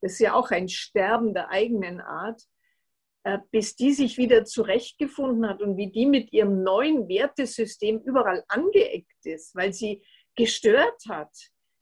Das 0.00 0.12
ist 0.12 0.20
ja 0.20 0.34
auch 0.34 0.50
ein 0.50 0.68
Sterben 0.68 1.32
der 1.32 1.50
eigenen 1.50 2.00
Art. 2.00 2.42
Äh, 3.22 3.38
bis 3.50 3.76
die 3.76 3.92
sich 3.92 4.16
wieder 4.16 4.46
zurechtgefunden 4.46 5.46
hat 5.46 5.60
und 5.60 5.76
wie 5.76 5.92
die 5.92 6.06
mit 6.06 6.32
ihrem 6.32 6.62
neuen 6.62 7.06
Wertesystem 7.06 8.00
überall 8.00 8.44
angeeckt 8.48 9.26
ist, 9.26 9.54
weil 9.54 9.74
sie 9.74 10.02
gestört 10.36 11.02
hat 11.06 11.30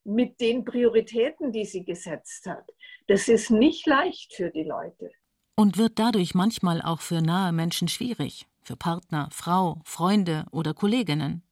mit 0.08 0.40
den 0.40 0.64
Prioritäten, 0.64 1.52
die 1.52 1.66
sie 1.66 1.84
gesetzt 1.84 2.46
hat. 2.46 2.64
Das 3.06 3.28
ist 3.28 3.50
nicht 3.50 3.86
leicht 3.86 4.32
für 4.34 4.50
die 4.50 4.64
Leute. 4.64 5.10
Und 5.54 5.76
wird 5.76 5.98
dadurch 5.98 6.34
manchmal 6.34 6.80
auch 6.82 7.00
für 7.00 7.20
nahe 7.20 7.52
Menschen 7.52 7.88
schwierig, 7.88 8.46
für 8.62 8.76
Partner, 8.76 9.28
Frau, 9.32 9.80
Freunde 9.84 10.46
oder 10.50 10.72
Kolleginnen. 10.72 11.42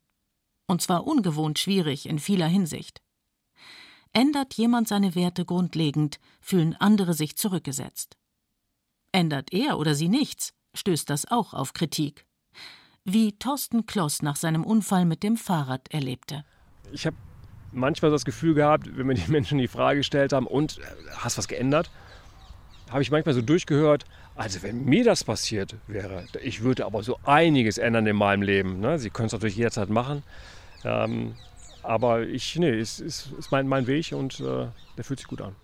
Und 0.66 0.80
zwar 0.80 1.06
ungewohnt 1.06 1.58
schwierig 1.58 2.08
in 2.08 2.18
vieler 2.18 2.46
Hinsicht. 2.46 3.02
Ändert 4.12 4.54
jemand 4.54 4.88
seine 4.88 5.14
Werte 5.14 5.44
grundlegend, 5.44 6.18
fühlen 6.40 6.74
andere 6.76 7.12
sich 7.12 7.36
zurückgesetzt. 7.36 8.16
Ändert 9.12 9.52
er 9.52 9.78
oder 9.78 9.94
sie 9.94 10.08
nichts, 10.08 10.54
stößt 10.74 11.10
das 11.10 11.30
auch 11.30 11.52
auf 11.52 11.74
Kritik. 11.74 12.26
Wie 13.04 13.38
Thorsten 13.38 13.86
Kloss 13.86 14.22
nach 14.22 14.36
seinem 14.36 14.64
Unfall 14.64 15.04
mit 15.04 15.22
dem 15.22 15.36
Fahrrad 15.36 15.92
erlebte. 15.92 16.44
Ich 16.92 17.06
habe 17.06 17.16
manchmal 17.76 18.10
das 18.10 18.24
Gefühl 18.24 18.54
gehabt, 18.54 18.96
wenn 18.96 19.06
mir 19.06 19.14
die 19.14 19.28
Menschen 19.30 19.58
die 19.58 19.68
Frage 19.68 20.00
gestellt 20.00 20.32
haben, 20.32 20.46
und 20.46 20.80
hast 21.18 21.38
was 21.38 21.48
geändert? 21.48 21.90
Habe 22.90 23.02
ich 23.02 23.10
manchmal 23.10 23.34
so 23.34 23.42
durchgehört, 23.42 24.04
also 24.36 24.62
wenn 24.62 24.84
mir 24.84 25.02
das 25.02 25.24
passiert 25.24 25.74
wäre, 25.86 26.24
ich 26.42 26.62
würde 26.62 26.84
aber 26.84 27.02
so 27.02 27.18
einiges 27.24 27.78
ändern 27.78 28.06
in 28.06 28.16
meinem 28.16 28.42
Leben. 28.42 28.80
Ne? 28.80 28.98
Sie 28.98 29.10
können 29.10 29.26
es 29.26 29.32
natürlich 29.32 29.56
jederzeit 29.56 29.88
machen. 29.88 30.22
Ähm, 30.84 31.34
aber 31.82 32.22
ich, 32.22 32.56
nee, 32.56 32.70
es 32.70 33.00
ist, 33.00 33.32
ist, 33.38 33.50
mein, 33.50 33.66
mein 33.66 33.86
Weg 33.86 34.12
und 34.12 34.40
äh, 34.40 34.66
der 34.96 35.04
fühlt 35.04 35.20
sich 35.20 35.28
gut 35.28 35.40
an. 35.40 35.54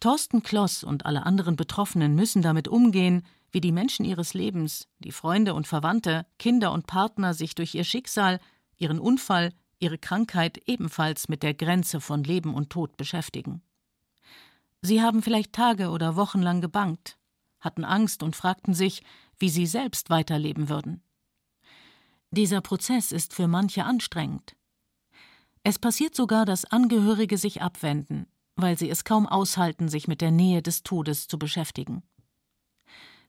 Thorsten 0.00 0.42
Kloss 0.42 0.84
und 0.84 1.06
alle 1.06 1.24
anderen 1.24 1.56
Betroffenen 1.56 2.14
müssen 2.14 2.42
damit 2.42 2.68
umgehen, 2.68 3.24
wie 3.50 3.60
die 3.60 3.72
Menschen 3.72 4.04
ihres 4.04 4.34
Lebens, 4.34 4.88
die 4.98 5.12
Freunde 5.12 5.54
und 5.54 5.66
Verwandte, 5.66 6.26
Kinder 6.38 6.72
und 6.72 6.86
Partner 6.86 7.32
sich 7.32 7.54
durch 7.54 7.74
ihr 7.74 7.84
Schicksal, 7.84 8.40
ihren 8.76 8.98
Unfall, 8.98 9.52
ihre 9.80 9.98
Krankheit 9.98 10.58
ebenfalls 10.66 11.28
mit 11.28 11.42
der 11.42 11.54
Grenze 11.54 12.00
von 12.00 12.24
Leben 12.24 12.54
und 12.54 12.70
Tod 12.70 12.96
beschäftigen. 12.96 13.62
Sie 14.80 15.02
haben 15.02 15.22
vielleicht 15.22 15.52
Tage 15.52 15.90
oder 15.90 16.16
Wochen 16.16 16.40
lang 16.40 16.60
gebangt, 16.60 17.18
hatten 17.60 17.84
Angst 17.84 18.22
und 18.22 18.36
fragten 18.36 18.74
sich, 18.74 19.02
wie 19.38 19.48
sie 19.48 19.66
selbst 19.66 20.10
weiterleben 20.10 20.68
würden. 20.68 21.02
Dieser 22.30 22.60
Prozess 22.60 23.10
ist 23.10 23.34
für 23.34 23.48
manche 23.48 23.84
anstrengend. 23.84 24.54
Es 25.64 25.78
passiert 25.78 26.14
sogar, 26.14 26.44
dass 26.44 26.64
Angehörige 26.64 27.38
sich 27.38 27.62
abwenden, 27.62 28.26
weil 28.56 28.78
sie 28.78 28.90
es 28.90 29.04
kaum 29.04 29.26
aushalten, 29.26 29.88
sich 29.88 30.08
mit 30.08 30.20
der 30.20 30.30
Nähe 30.30 30.62
des 30.62 30.82
Todes 30.82 31.26
zu 31.26 31.38
beschäftigen. 31.38 32.02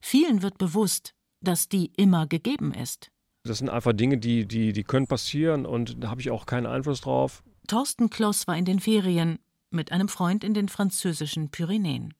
Vielen 0.02 0.42
wird 0.42 0.58
bewusst, 0.58 1.14
dass 1.42 1.70
die 1.70 1.92
immer 1.98 2.28
gegeben 2.28 2.74
ist. 2.74 3.12
Das 3.44 3.60
sind 3.60 3.70
einfach 3.70 3.94
Dinge, 3.94 4.18
die, 4.18 4.46
die, 4.46 4.74
die 4.74 4.84
können 4.84 5.08
passieren 5.08 5.66
und 5.66 6.04
da 6.04 6.10
habe 6.10 6.22
ich 6.22 6.30
auch 6.30 6.46
keinen 6.46 6.66
Einfluss 6.66 7.02
drauf. 7.02 7.42
Thorsten 7.68 8.10
Kloss 8.10 8.48
war 8.48 8.58
in 8.58 8.66
den 8.66 8.80
Ferien 8.80 9.40
mit 9.72 9.92
einem 9.92 10.08
Freund 10.08 10.44
in 10.44 10.54
den 10.54 10.70
französischen 10.70 11.50
Pyrenäen. 11.50 12.14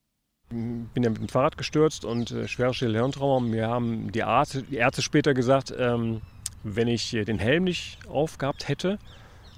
Ich 0.50 0.94
bin 0.94 1.04
ja 1.04 1.10
mit 1.10 1.20
dem 1.20 1.28
Fahrrad 1.28 1.58
gestürzt 1.58 2.06
und 2.06 2.32
äh, 2.32 2.48
schwere 2.48 2.74
Hirntrauma. 2.74 3.46
Mir 3.46 3.68
haben 3.68 4.12
die, 4.12 4.24
Arzt, 4.24 4.64
die 4.70 4.78
Ärzte 4.78 5.02
später 5.02 5.34
gesagt, 5.34 5.74
ähm, 5.78 6.22
wenn 6.64 6.88
ich 6.88 7.12
den 7.12 7.38
Helm 7.38 7.66
nicht 7.66 8.00
aufgehabt 8.08 8.68
hätte, 8.68 8.98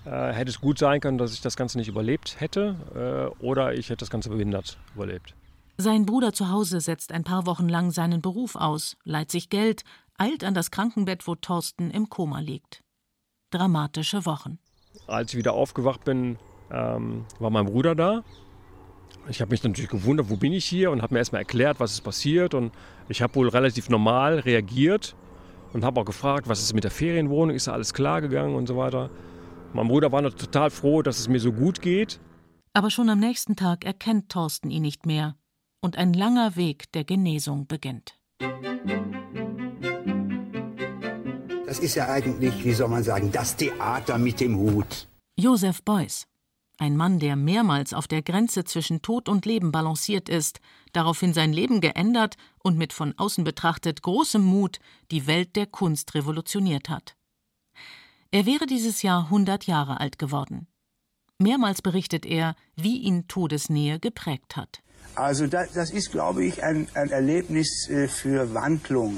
äh, 0.05 0.33
hätte 0.33 0.49
es 0.49 0.59
gut 0.59 0.79
sein 0.79 0.99
können, 0.99 1.17
dass 1.17 1.33
ich 1.33 1.41
das 1.41 1.55
Ganze 1.55 1.77
nicht 1.77 1.87
überlebt 1.87 2.39
hätte 2.39 3.33
äh, 3.39 3.43
oder 3.43 3.73
ich 3.73 3.89
hätte 3.89 3.97
das 3.97 4.09
Ganze 4.09 4.29
behindert 4.29 4.77
überlebt. 4.95 5.35
Sein 5.77 6.05
Bruder 6.05 6.33
zu 6.33 6.49
Hause 6.49 6.79
setzt 6.79 7.11
ein 7.11 7.23
paar 7.23 7.45
Wochen 7.45 7.67
lang 7.69 7.91
seinen 7.91 8.21
Beruf 8.21 8.55
aus, 8.55 8.97
leiht 9.03 9.31
sich 9.31 9.49
Geld, 9.49 9.83
eilt 10.21 10.43
an 10.43 10.53
das 10.53 10.69
Krankenbett, 10.69 11.27
wo 11.27 11.33
Thorsten 11.33 11.89
im 11.89 12.07
Koma 12.07 12.39
liegt. 12.39 12.83
Dramatische 13.49 14.25
Wochen. 14.25 14.59
Als 15.07 15.31
ich 15.31 15.37
wieder 15.37 15.53
aufgewacht 15.53 16.03
bin, 16.05 16.37
ähm, 16.69 17.25
war 17.39 17.49
mein 17.49 17.65
Bruder 17.65 17.95
da. 17.95 18.23
Ich 19.27 19.41
habe 19.41 19.51
mich 19.51 19.63
natürlich 19.63 19.89
gewundert, 19.89 20.29
wo 20.29 20.37
bin 20.37 20.53
ich 20.53 20.65
hier 20.65 20.91
und 20.91 21.01
habe 21.01 21.15
mir 21.15 21.19
erstmal 21.19 21.41
erklärt, 21.41 21.79
was 21.79 21.93
ist 21.93 22.01
passiert. 22.01 22.53
Und 22.53 22.71
ich 23.09 23.21
habe 23.21 23.33
wohl 23.35 23.49
relativ 23.49 23.89
normal 23.89 24.39
reagiert 24.39 25.15
und 25.73 25.83
habe 25.83 25.99
auch 25.99 26.05
gefragt, 26.05 26.47
was 26.47 26.61
ist 26.61 26.73
mit 26.73 26.83
der 26.83 26.91
Ferienwohnung, 26.91 27.55
ist 27.55 27.67
da 27.67 27.73
alles 27.73 27.93
klar 27.93 28.21
gegangen 28.21 28.55
und 28.55 28.67
so 28.67 28.77
weiter. 28.77 29.09
Mein 29.73 29.87
Bruder 29.87 30.11
war 30.11 30.21
noch 30.21 30.33
total 30.33 30.69
froh, 30.69 31.01
dass 31.01 31.19
es 31.19 31.29
mir 31.29 31.39
so 31.39 31.51
gut 31.51 31.81
geht. 31.81 32.19
Aber 32.73 32.91
schon 32.91 33.09
am 33.09 33.19
nächsten 33.19 33.55
Tag 33.55 33.85
erkennt 33.85 34.29
Thorsten 34.29 34.69
ihn 34.69 34.83
nicht 34.83 35.05
mehr 35.05 35.35
und 35.81 35.97
ein 35.97 36.13
langer 36.13 36.55
Weg 36.55 36.91
der 36.91 37.05
Genesung 37.05 37.67
beginnt. 37.67 38.19
Das 41.71 41.79
ist 41.79 41.95
ja 41.95 42.09
eigentlich, 42.09 42.65
wie 42.65 42.73
soll 42.73 42.89
man 42.89 43.01
sagen, 43.01 43.31
das 43.31 43.55
Theater 43.55 44.17
mit 44.17 44.41
dem 44.41 44.57
Hut. 44.57 45.07
Josef 45.37 45.81
Beuys, 45.83 46.27
ein 46.77 46.97
Mann, 46.97 47.17
der 47.17 47.37
mehrmals 47.37 47.93
auf 47.93 48.09
der 48.09 48.21
Grenze 48.21 48.65
zwischen 48.65 49.01
Tod 49.01 49.29
und 49.29 49.45
Leben 49.45 49.71
balanciert 49.71 50.27
ist, 50.27 50.59
daraufhin 50.91 51.33
sein 51.33 51.53
Leben 51.53 51.79
geändert 51.79 52.35
und 52.61 52.77
mit 52.77 52.91
von 52.91 53.13
außen 53.17 53.45
betrachtet 53.45 54.01
großem 54.01 54.43
Mut 54.43 54.79
die 55.11 55.27
Welt 55.27 55.55
der 55.55 55.65
Kunst 55.65 56.13
revolutioniert 56.13 56.89
hat. 56.89 57.15
Er 58.31 58.45
wäre 58.45 58.65
dieses 58.65 59.01
Jahr 59.01 59.23
100 59.27 59.65
Jahre 59.65 60.01
alt 60.01 60.19
geworden. 60.19 60.67
Mehrmals 61.39 61.81
berichtet 61.81 62.25
er, 62.25 62.55
wie 62.75 62.97
ihn 62.97 63.29
Todesnähe 63.29 63.97
geprägt 63.97 64.57
hat. 64.57 64.81
Also 65.15 65.47
das, 65.47 65.71
das 65.71 65.91
ist, 65.91 66.11
glaube 66.11 66.43
ich, 66.43 66.63
ein, 66.63 66.89
ein 66.95 67.11
Erlebnis 67.11 67.87
äh, 67.89 68.09
für 68.09 68.53
Wandlung 68.53 69.15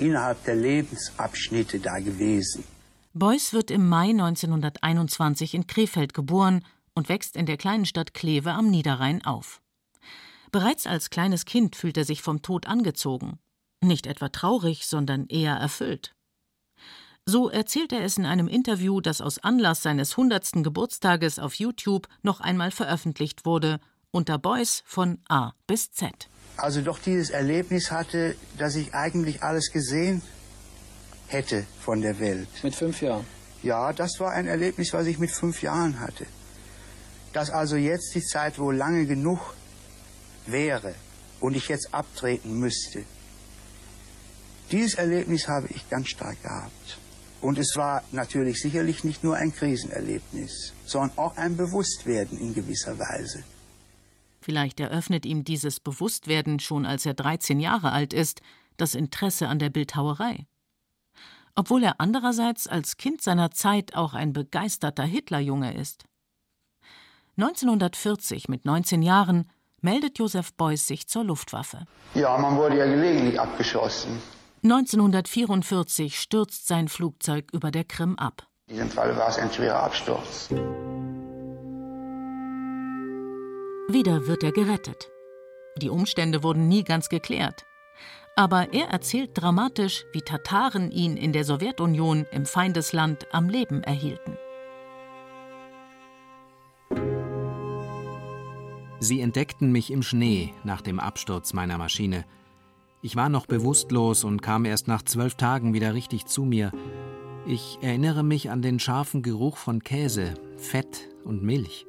innerhalb 0.00 0.44
der 0.44 0.56
Lebensabschnitte 0.56 1.78
da 1.78 1.98
gewesen. 1.98 2.64
Beuys 3.12 3.52
wird 3.52 3.70
im 3.70 3.88
Mai 3.88 4.10
1921 4.10 5.54
in 5.54 5.66
Krefeld 5.66 6.14
geboren 6.14 6.64
und 6.94 7.08
wächst 7.08 7.36
in 7.36 7.46
der 7.46 7.56
kleinen 7.56 7.86
Stadt 7.86 8.14
Kleve 8.14 8.52
am 8.52 8.70
Niederrhein 8.70 9.24
auf. 9.24 9.60
Bereits 10.52 10.86
als 10.86 11.10
kleines 11.10 11.44
Kind 11.44 11.76
fühlt 11.76 11.96
er 11.96 12.04
sich 12.04 12.22
vom 12.22 12.42
Tod 12.42 12.66
angezogen. 12.66 13.38
Nicht 13.82 14.06
etwa 14.06 14.28
traurig, 14.28 14.86
sondern 14.86 15.26
eher 15.26 15.54
erfüllt. 15.54 16.14
So 17.26 17.48
erzählt 17.48 17.92
er 17.92 18.02
es 18.02 18.18
in 18.18 18.26
einem 18.26 18.48
Interview, 18.48 19.00
das 19.00 19.20
aus 19.20 19.38
Anlass 19.38 19.82
seines 19.82 20.12
100. 20.12 20.64
Geburtstages 20.64 21.38
auf 21.38 21.54
YouTube 21.54 22.08
noch 22.22 22.40
einmal 22.40 22.70
veröffentlicht 22.70 23.44
wurde, 23.44 23.78
unter 24.10 24.38
Beuys 24.38 24.82
von 24.86 25.18
A 25.28 25.52
bis 25.66 25.92
Z. 25.92 26.28
Also 26.60 26.82
doch 26.82 26.98
dieses 26.98 27.30
Erlebnis 27.30 27.90
hatte, 27.90 28.36
dass 28.58 28.76
ich 28.76 28.94
eigentlich 28.94 29.42
alles 29.42 29.72
gesehen 29.72 30.20
hätte 31.26 31.64
von 31.80 32.02
der 32.02 32.20
Welt. 32.20 32.48
Mit 32.62 32.74
fünf 32.74 33.00
Jahren? 33.00 33.24
Ja, 33.62 33.94
das 33.94 34.20
war 34.20 34.32
ein 34.32 34.46
Erlebnis, 34.46 34.92
was 34.92 35.06
ich 35.06 35.18
mit 35.18 35.30
fünf 35.30 35.62
Jahren 35.62 36.00
hatte. 36.00 36.26
Dass 37.32 37.48
also 37.48 37.76
jetzt 37.76 38.14
die 38.14 38.22
Zeit 38.22 38.58
wohl 38.58 38.76
lange 38.76 39.06
genug 39.06 39.54
wäre 40.46 40.94
und 41.40 41.56
ich 41.56 41.68
jetzt 41.68 41.94
abtreten 41.94 42.58
müsste. 42.58 43.04
Dieses 44.70 44.94
Erlebnis 44.94 45.48
habe 45.48 45.68
ich 45.70 45.88
ganz 45.88 46.08
stark 46.08 46.42
gehabt. 46.42 46.98
Und 47.40 47.58
es 47.58 47.74
war 47.76 48.02
natürlich 48.12 48.60
sicherlich 48.60 49.02
nicht 49.02 49.24
nur 49.24 49.36
ein 49.36 49.54
Krisenerlebnis, 49.54 50.74
sondern 50.84 51.16
auch 51.16 51.38
ein 51.38 51.56
Bewusstwerden 51.56 52.38
in 52.38 52.52
gewisser 52.52 52.98
Weise. 52.98 53.44
Vielleicht 54.40 54.80
eröffnet 54.80 55.26
ihm 55.26 55.44
dieses 55.44 55.80
Bewusstwerden 55.80 56.60
schon 56.60 56.86
als 56.86 57.04
er 57.04 57.14
13 57.14 57.60
Jahre 57.60 57.92
alt 57.92 58.12
ist, 58.12 58.40
das 58.76 58.94
Interesse 58.94 59.48
an 59.48 59.58
der 59.58 59.70
Bildhauerei. 59.70 60.46
Obwohl 61.54 61.82
er 61.82 62.00
andererseits 62.00 62.66
als 62.66 62.96
Kind 62.96 63.20
seiner 63.20 63.50
Zeit 63.50 63.94
auch 63.94 64.14
ein 64.14 64.32
begeisterter 64.32 65.04
Hitlerjunge 65.04 65.74
ist. 65.74 66.04
1940 67.36 68.48
mit 68.48 68.64
19 68.64 69.02
Jahren 69.02 69.50
meldet 69.80 70.18
Josef 70.18 70.52
Beuys 70.54 70.86
sich 70.86 71.06
zur 71.08 71.24
Luftwaffe. 71.24 71.86
Ja, 72.14 72.36
man 72.38 72.56
wurde 72.56 72.78
ja 72.78 72.86
gelegentlich 72.86 73.38
abgeschossen. 73.38 74.10
1944 74.62 76.20
stürzt 76.20 76.66
sein 76.66 76.88
Flugzeug 76.88 77.46
über 77.52 77.70
der 77.70 77.84
Krim 77.84 78.18
ab. 78.18 78.46
In 78.68 78.74
diesem 78.74 78.90
Fall 78.90 79.16
war 79.16 79.28
es 79.28 79.38
ein 79.38 79.50
schwerer 79.50 79.82
Absturz. 79.82 80.50
Wieder 83.92 84.28
wird 84.28 84.44
er 84.44 84.52
gerettet. 84.52 85.10
Die 85.76 85.88
Umstände 85.88 86.44
wurden 86.44 86.68
nie 86.68 86.84
ganz 86.84 87.08
geklärt. 87.08 87.66
Aber 88.36 88.72
er 88.72 88.86
erzählt 88.86 89.30
dramatisch, 89.34 90.04
wie 90.12 90.20
Tataren 90.20 90.92
ihn 90.92 91.16
in 91.16 91.32
der 91.32 91.44
Sowjetunion 91.44 92.24
im 92.30 92.46
Feindesland 92.46 93.26
am 93.32 93.48
Leben 93.48 93.82
erhielten. 93.82 94.36
Sie 99.00 99.20
entdeckten 99.20 99.72
mich 99.72 99.90
im 99.90 100.04
Schnee 100.04 100.54
nach 100.62 100.82
dem 100.82 101.00
Absturz 101.00 101.52
meiner 101.52 101.76
Maschine. 101.76 102.24
Ich 103.02 103.16
war 103.16 103.28
noch 103.28 103.46
bewusstlos 103.46 104.22
und 104.22 104.40
kam 104.40 104.66
erst 104.66 104.86
nach 104.86 105.02
zwölf 105.02 105.34
Tagen 105.34 105.74
wieder 105.74 105.94
richtig 105.94 106.26
zu 106.26 106.44
mir. 106.44 106.70
Ich 107.44 107.78
erinnere 107.80 108.22
mich 108.22 108.50
an 108.50 108.62
den 108.62 108.78
scharfen 108.78 109.22
Geruch 109.22 109.56
von 109.56 109.82
Käse, 109.82 110.34
Fett 110.56 111.08
und 111.24 111.42
Milch. 111.42 111.86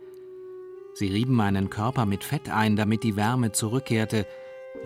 Sie 0.94 1.08
rieben 1.08 1.36
meinen 1.36 1.70
Körper 1.70 2.06
mit 2.06 2.24
Fett 2.24 2.50
ein, 2.50 2.76
damit 2.76 3.04
die 3.04 3.16
Wärme 3.16 3.52
zurückkehrte, 3.52 4.26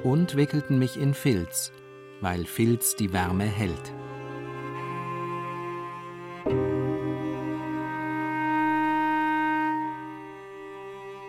und 0.03 0.35
wickelten 0.35 0.77
mich 0.79 0.97
in 0.97 1.13
Filz, 1.13 1.71
weil 2.21 2.45
Filz 2.45 2.95
die 2.95 3.13
Wärme 3.13 3.45
hält. 3.45 3.93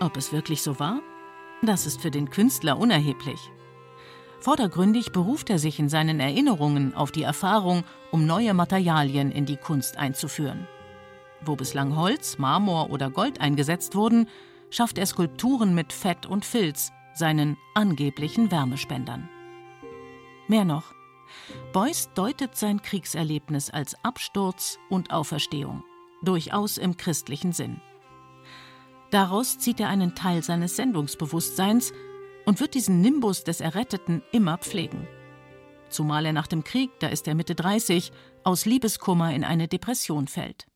Ob 0.00 0.16
es 0.16 0.32
wirklich 0.32 0.62
so 0.62 0.78
war? 0.78 1.00
Das 1.62 1.86
ist 1.86 2.00
für 2.00 2.10
den 2.10 2.30
Künstler 2.30 2.78
unerheblich. 2.78 3.50
Vordergründig 4.40 5.12
beruft 5.12 5.48
er 5.50 5.58
sich 5.58 5.78
in 5.78 5.88
seinen 5.88 6.20
Erinnerungen 6.20 6.94
auf 6.94 7.10
die 7.10 7.22
Erfahrung, 7.22 7.84
um 8.10 8.26
neue 8.26 8.52
Materialien 8.54 9.32
in 9.32 9.46
die 9.46 9.56
Kunst 9.56 9.96
einzuführen. 9.96 10.68
Wo 11.44 11.56
bislang 11.56 11.96
Holz, 11.96 12.38
Marmor 12.38 12.90
oder 12.90 13.10
Gold 13.10 13.40
eingesetzt 13.40 13.94
wurden, 13.94 14.28
schafft 14.76 14.98
er 14.98 15.06
Skulpturen 15.06 15.74
mit 15.74 15.90
Fett 15.92 16.26
und 16.26 16.44
Filz, 16.44 16.92
seinen 17.14 17.56
angeblichen 17.74 18.50
Wärmespendern. 18.50 19.26
Mehr 20.48 20.66
noch, 20.66 20.92
Beuys 21.72 22.10
deutet 22.14 22.56
sein 22.56 22.82
Kriegserlebnis 22.82 23.70
als 23.70 23.96
Absturz 24.04 24.78
und 24.90 25.12
Auferstehung, 25.12 25.82
durchaus 26.22 26.76
im 26.76 26.98
christlichen 26.98 27.52
Sinn. 27.52 27.80
Daraus 29.10 29.58
zieht 29.58 29.80
er 29.80 29.88
einen 29.88 30.14
Teil 30.14 30.42
seines 30.42 30.76
Sendungsbewusstseins 30.76 31.94
und 32.44 32.60
wird 32.60 32.74
diesen 32.74 33.00
Nimbus 33.00 33.44
des 33.44 33.62
Erretteten 33.62 34.22
immer 34.30 34.58
pflegen. 34.58 35.08
Zumal 35.88 36.26
er 36.26 36.32
nach 36.34 36.48
dem 36.48 36.64
Krieg, 36.64 36.90
da 37.00 37.06
ist 37.06 37.26
er 37.26 37.34
Mitte 37.34 37.54
30, 37.54 38.12
aus 38.44 38.66
Liebeskummer 38.66 39.32
in 39.32 39.42
eine 39.42 39.68
Depression 39.68 40.28
fällt. 40.28 40.66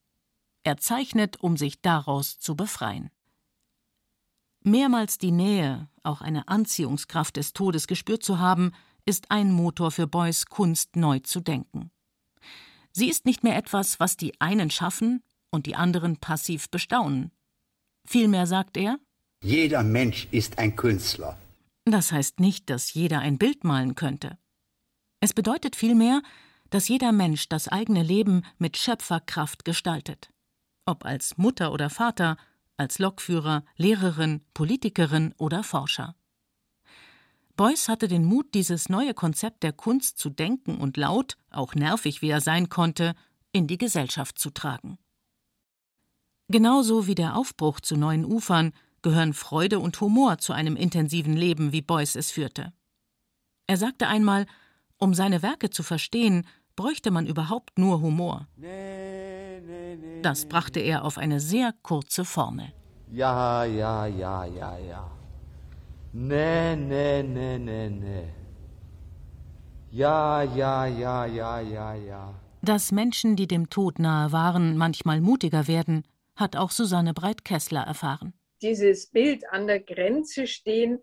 Er 0.63 0.79
zeichnet, 0.79 1.43
um 1.43 1.59
sich 1.59 1.83
daraus 1.83 2.39
zu 2.39 2.57
befreien. 2.57 3.11
Mehrmals 4.63 5.19
die 5.19 5.33
Nähe, 5.33 5.89
auch 6.03 6.21
eine 6.21 6.49
Anziehungskraft 6.49 7.37
des 7.37 7.53
Todes 7.53 7.87
gespürt 7.87 8.23
zu 8.23 8.39
haben, 8.39 8.73
ist 9.07 9.31
ein 9.31 9.53
Motor 9.53 9.91
für 9.91 10.07
Beuys 10.07 10.47
Kunst 10.47 10.97
neu 10.97 11.21
zu 11.21 11.41
denken. 11.41 11.91
Sie 12.93 13.09
ist 13.09 13.25
nicht 13.25 13.43
mehr 13.43 13.57
etwas, 13.57 14.01
was 14.01 14.17
die 14.17 14.39
einen 14.41 14.71
schaffen 14.71 15.23
und 15.51 15.67
die 15.67 15.77
anderen 15.77 16.19
passiv 16.19 16.71
bestaunen. 16.71 17.31
Vielmehr 18.05 18.47
sagt 18.47 18.77
er, 18.77 18.99
jeder 19.43 19.83
Mensch 19.83 20.29
ist 20.31 20.59
ein 20.59 20.77
Künstler. 20.77 21.39
Das 21.87 22.13
heißt 22.13 22.41
nicht, 22.41 22.69
dass 22.69 22.93
jeder 22.93 23.21
ein 23.21 23.39
Bild 23.39 23.65
malen 23.65 23.95
könnte. 23.95 24.39
Es 25.21 25.33
bedeutet 25.33 25.77
vielmehr, 25.77 26.23
dass 26.69 26.89
jeder 26.89 27.13
Mensch 27.13 27.49
das 27.49 27.69
eigene 27.69 28.03
Leben 28.03 28.43
mit 28.59 28.77
Schöpferkraft 28.77 29.65
gestaltet. 29.65 30.31
Ob 30.85 31.05
als 31.05 31.37
Mutter 31.39 31.73
oder 31.73 31.89
Vater, 31.89 32.37
als 32.81 32.99
Lokführer, 32.99 33.63
Lehrerin, 33.77 34.41
Politikerin 34.55 35.35
oder 35.37 35.63
Forscher. 35.63 36.17
Beuys 37.55 37.91
hatte 37.91 38.09
den 38.09 38.25
Mut, 38.25 38.55
dieses 38.55 38.89
neue 38.89 39.13
Konzept 39.13 39.63
der 39.63 39.75
Kunst 39.75 40.19
zu 40.19 40.31
denken 40.31 40.79
und 40.79 40.97
laut, 40.97 41.37
auch 41.51 41.75
nervig 41.75 42.23
wie 42.23 42.31
er 42.31 42.41
sein 42.41 42.71
konnte, 42.71 43.15
in 43.53 43.67
die 43.67 43.77
Gesellschaft 43.77 44.39
zu 44.39 44.49
tragen. 44.49 44.99
Genauso 46.49 47.07
wie 47.07 47.15
der 47.15 47.37
Aufbruch 47.37 47.81
zu 47.81 47.97
neuen 47.97 48.25
Ufern 48.25 48.73
gehören 49.03 49.35
Freude 49.35 49.79
und 49.79 50.01
Humor 50.01 50.39
zu 50.39 50.55
einem 50.55 50.75
intensiven 50.75 51.37
Leben, 51.37 51.73
wie 51.73 51.83
Beuys 51.83 52.17
es 52.17 52.31
führte. 52.31 52.73
Er 53.67 53.77
sagte 53.77 54.09
einmal, 54.09 54.47
um 54.97 55.13
seine 55.13 55.43
Werke 55.43 55.69
zu 55.69 55.83
verstehen, 55.83 56.47
bräuchte 56.81 57.11
man 57.11 57.27
überhaupt 57.27 57.79
nur 57.79 58.01
Humor. 58.01 58.49
Das 60.23 60.47
brachte 60.47 60.81
er 60.81 61.05
auf 61.05 61.19
eine 61.19 61.39
sehr 61.39 61.75
kurze 61.83 62.25
Formel. 62.25 62.73
Ja, 63.13 63.65
ja, 63.65 64.07
ja, 64.07 64.47
ja, 64.47 64.79
ja. 64.79 65.11
Nee, 66.15 66.77
nee, 66.77 67.23
nee, 67.23 67.59
nee, 67.59 67.91
nee. 67.91 68.29
Ja, 69.91 70.43
ja, 70.43 70.87
ja, 70.87 71.27
ja, 71.27 71.61
ja, 71.61 71.95
ja. 71.95 72.35
Dass 72.63 72.93
Menschen, 72.93 73.37
die 73.37 73.47
dem 73.47 73.69
Tod 73.69 73.99
nahe 73.99 74.33
waren, 74.33 74.79
manchmal 74.79 75.21
mutiger 75.21 75.69
werden, 75.69 76.05
hat 76.35 76.57
auch 76.57 76.71
Susanne 76.71 77.13
Breit-Kessler 77.13 77.83
erfahren. 77.83 78.33
Dieses 78.63 79.11
Bild 79.11 79.45
an 79.51 79.67
der 79.67 79.81
Grenze 79.81 80.47
stehen 80.47 81.01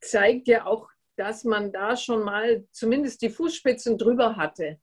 zeigt 0.00 0.48
ja 0.48 0.64
auch, 0.64 0.88
dass 1.16 1.44
man 1.44 1.72
da 1.72 1.94
schon 1.94 2.24
mal 2.24 2.66
zumindest 2.72 3.20
die 3.20 3.30
Fußspitzen 3.30 3.98
drüber 3.98 4.36
hatte. 4.36 4.78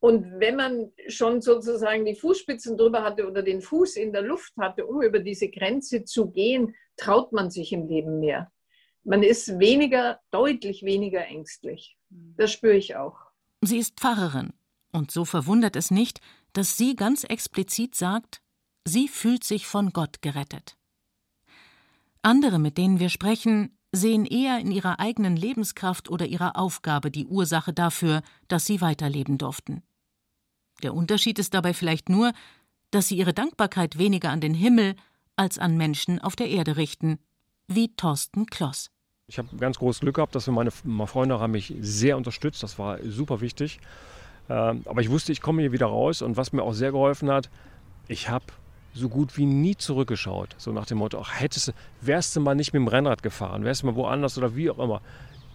Und 0.00 0.38
wenn 0.38 0.56
man 0.56 0.92
schon 1.08 1.40
sozusagen 1.40 2.04
die 2.04 2.14
Fußspitzen 2.14 2.76
drüber 2.76 3.02
hatte 3.02 3.26
oder 3.26 3.42
den 3.42 3.60
Fuß 3.60 3.96
in 3.96 4.12
der 4.12 4.22
Luft 4.22 4.52
hatte, 4.56 4.86
um 4.86 5.02
über 5.02 5.18
diese 5.18 5.48
Grenze 5.48 6.04
zu 6.04 6.30
gehen, 6.30 6.74
traut 6.96 7.32
man 7.32 7.50
sich 7.50 7.72
im 7.72 7.88
Leben 7.88 8.20
mehr. 8.20 8.50
Man 9.04 9.22
ist 9.22 9.58
weniger, 9.58 10.20
deutlich 10.30 10.84
weniger 10.84 11.24
ängstlich. 11.26 11.96
Das 12.10 12.52
spüre 12.52 12.76
ich 12.76 12.94
auch. 12.96 13.16
Sie 13.62 13.78
ist 13.78 13.98
Pfarrerin. 13.98 14.52
Und 14.92 15.10
so 15.10 15.24
verwundert 15.24 15.76
es 15.76 15.90
nicht, 15.90 16.20
dass 16.52 16.76
sie 16.76 16.94
ganz 16.94 17.24
explizit 17.24 17.94
sagt, 17.94 18.40
Sie 18.88 19.06
fühlt 19.06 19.44
sich 19.44 19.66
von 19.66 19.90
Gott 19.92 20.22
gerettet. 20.22 20.78
Andere, 22.22 22.58
mit 22.58 22.78
denen 22.78 23.00
wir 23.00 23.10
sprechen, 23.10 23.76
sehen 23.92 24.24
eher 24.24 24.58
in 24.60 24.70
ihrer 24.70 24.98
eigenen 24.98 25.36
Lebenskraft 25.36 26.08
oder 26.08 26.24
ihrer 26.24 26.56
Aufgabe 26.56 27.10
die 27.10 27.26
Ursache 27.26 27.74
dafür, 27.74 28.22
dass 28.48 28.64
sie 28.64 28.80
weiterleben 28.80 29.36
durften. 29.36 29.82
Der 30.82 30.94
Unterschied 30.94 31.38
ist 31.38 31.54
dabei 31.54 31.74
vielleicht 31.74 32.08
nur, 32.08 32.32
dass 32.90 33.08
sie 33.08 33.16
ihre 33.16 33.34
Dankbarkeit 33.34 33.98
weniger 33.98 34.30
an 34.30 34.40
den 34.40 34.54
Himmel 34.54 34.94
als 35.36 35.58
an 35.58 35.76
Menschen 35.76 36.20
auf 36.20 36.36
der 36.36 36.48
Erde 36.48 36.76
richten, 36.76 37.18
wie 37.66 37.94
Thorsten 37.94 38.46
Kloss. 38.46 38.90
Ich 39.26 39.38
habe 39.38 39.54
ganz 39.58 39.78
großes 39.78 40.00
Glück 40.00 40.16
gehabt, 40.16 40.34
dass 40.34 40.46
meine, 40.46 40.70
meine 40.84 41.06
Freunde 41.06 41.38
haben 41.38 41.52
mich 41.52 41.74
sehr 41.80 42.16
unterstützt. 42.16 42.62
Das 42.62 42.78
war 42.78 42.98
super 43.04 43.40
wichtig. 43.40 43.78
Ähm, 44.48 44.82
aber 44.86 45.02
ich 45.02 45.10
wusste, 45.10 45.32
ich 45.32 45.42
komme 45.42 45.60
hier 45.60 45.72
wieder 45.72 45.86
raus. 45.86 46.22
Und 46.22 46.36
was 46.36 46.52
mir 46.52 46.62
auch 46.62 46.72
sehr 46.72 46.92
geholfen 46.92 47.30
hat, 47.30 47.50
ich 48.08 48.30
habe 48.30 48.46
so 48.94 49.08
gut 49.10 49.36
wie 49.36 49.44
nie 49.44 49.76
zurückgeschaut. 49.76 50.54
So 50.56 50.72
nach 50.72 50.86
dem 50.86 50.98
Motto, 50.98 51.20
ach, 51.20 51.38
hättest 51.38 51.74
wärst 52.00 52.34
du 52.34 52.40
mal 52.40 52.54
nicht 52.54 52.72
mit 52.72 52.80
dem 52.80 52.88
Rennrad 52.88 53.22
gefahren, 53.22 53.64
wärst 53.64 53.82
du 53.82 53.86
mal 53.86 53.96
woanders 53.96 54.38
oder 54.38 54.56
wie 54.56 54.70
auch 54.70 54.78
immer. 54.78 55.02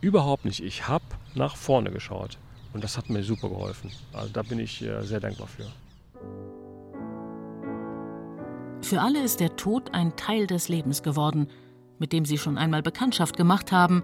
Überhaupt 0.01 0.45
nicht. 0.45 0.63
Ich 0.63 0.87
habe 0.87 1.05
nach 1.33 1.55
vorne 1.55 1.89
geschaut. 1.89 2.37
Und 2.73 2.83
das 2.83 2.97
hat 2.97 3.09
mir 3.09 3.23
super 3.23 3.49
geholfen. 3.49 3.91
Also 4.13 4.29
da 4.33 4.41
bin 4.41 4.59
ich 4.59 4.81
äh, 4.81 5.03
sehr 5.03 5.19
dankbar 5.19 5.47
für. 5.47 5.65
Für 8.81 9.01
alle 9.01 9.23
ist 9.23 9.39
der 9.39 9.55
Tod 9.55 9.93
ein 9.93 10.15
Teil 10.15 10.47
des 10.47 10.67
Lebens 10.67 11.03
geworden, 11.03 11.47
mit 11.99 12.11
dem 12.11 12.25
sie 12.25 12.37
schon 12.37 12.57
einmal 12.57 12.81
Bekanntschaft 12.81 13.37
gemacht 13.37 13.71
haben 13.71 14.03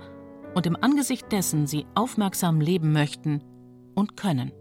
und 0.55 0.65
im 0.65 0.77
Angesicht 0.81 1.31
dessen 1.31 1.67
sie 1.67 1.85
aufmerksam 1.95 2.61
leben 2.61 2.93
möchten 2.93 3.43
und 3.95 4.15
können. 4.15 4.51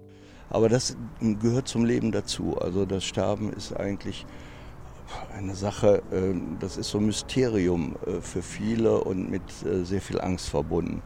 Aber 0.50 0.68
das 0.68 0.96
gehört 1.20 1.68
zum 1.68 1.84
Leben 1.84 2.10
dazu. 2.10 2.58
Also 2.58 2.86
das 2.86 3.04
Sterben 3.04 3.52
ist 3.52 3.72
eigentlich 3.74 4.26
eine 5.34 5.54
Sache, 5.54 6.02
ähm, 6.12 6.56
das 6.60 6.76
ist 6.76 6.90
so 6.90 6.98
ein 6.98 7.06
Mysterium 7.06 7.96
äh, 8.06 8.20
für 8.20 8.42
viele 8.42 9.00
und 9.00 9.30
mit 9.30 9.42
äh, 9.64 9.84
sehr 9.84 10.00
viel 10.00 10.20
Angst 10.20 10.48
verbunden. 10.48 11.02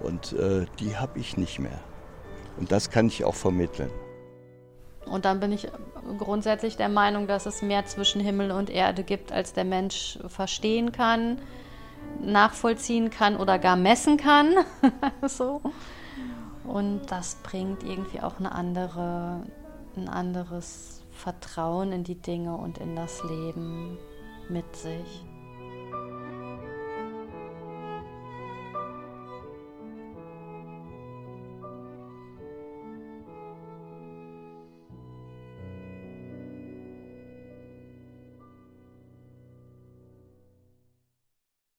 Und 0.00 0.34
die 0.80 0.96
habe 0.96 1.18
ich 1.18 1.36
nicht 1.38 1.60
mehr. 1.60 1.80
Und 2.56 2.72
das 2.72 2.90
kann 2.90 3.06
ich 3.06 3.24
auch 3.24 3.34
vermitteln. 3.34 3.90
Und 5.06 5.24
dann 5.24 5.40
bin 5.40 5.52
ich 5.52 5.68
grundsätzlich 6.18 6.76
der 6.76 6.88
Meinung, 6.88 7.26
dass 7.26 7.46
es 7.46 7.62
mehr 7.62 7.84
zwischen 7.86 8.20
Himmel 8.20 8.50
und 8.50 8.70
Erde 8.70 9.04
gibt, 9.04 9.32
als 9.32 9.52
der 9.52 9.64
Mensch 9.64 10.18
verstehen 10.28 10.92
kann, 10.92 11.38
nachvollziehen 12.20 13.10
kann 13.10 13.36
oder 13.36 13.58
gar 13.58 13.76
messen 13.76 14.16
kann. 14.16 14.54
so. 15.26 15.60
Und 16.64 17.02
das 17.10 17.36
bringt 17.42 17.82
irgendwie 17.82 18.20
auch 18.20 18.38
eine 18.38 18.52
andere, 18.52 19.42
ein 19.96 20.08
anderes 20.08 21.02
Vertrauen 21.12 21.92
in 21.92 22.04
die 22.04 22.20
Dinge 22.20 22.56
und 22.56 22.78
in 22.78 22.96
das 22.96 23.22
Leben 23.24 23.98
mit 24.48 24.74
sich. 24.74 25.24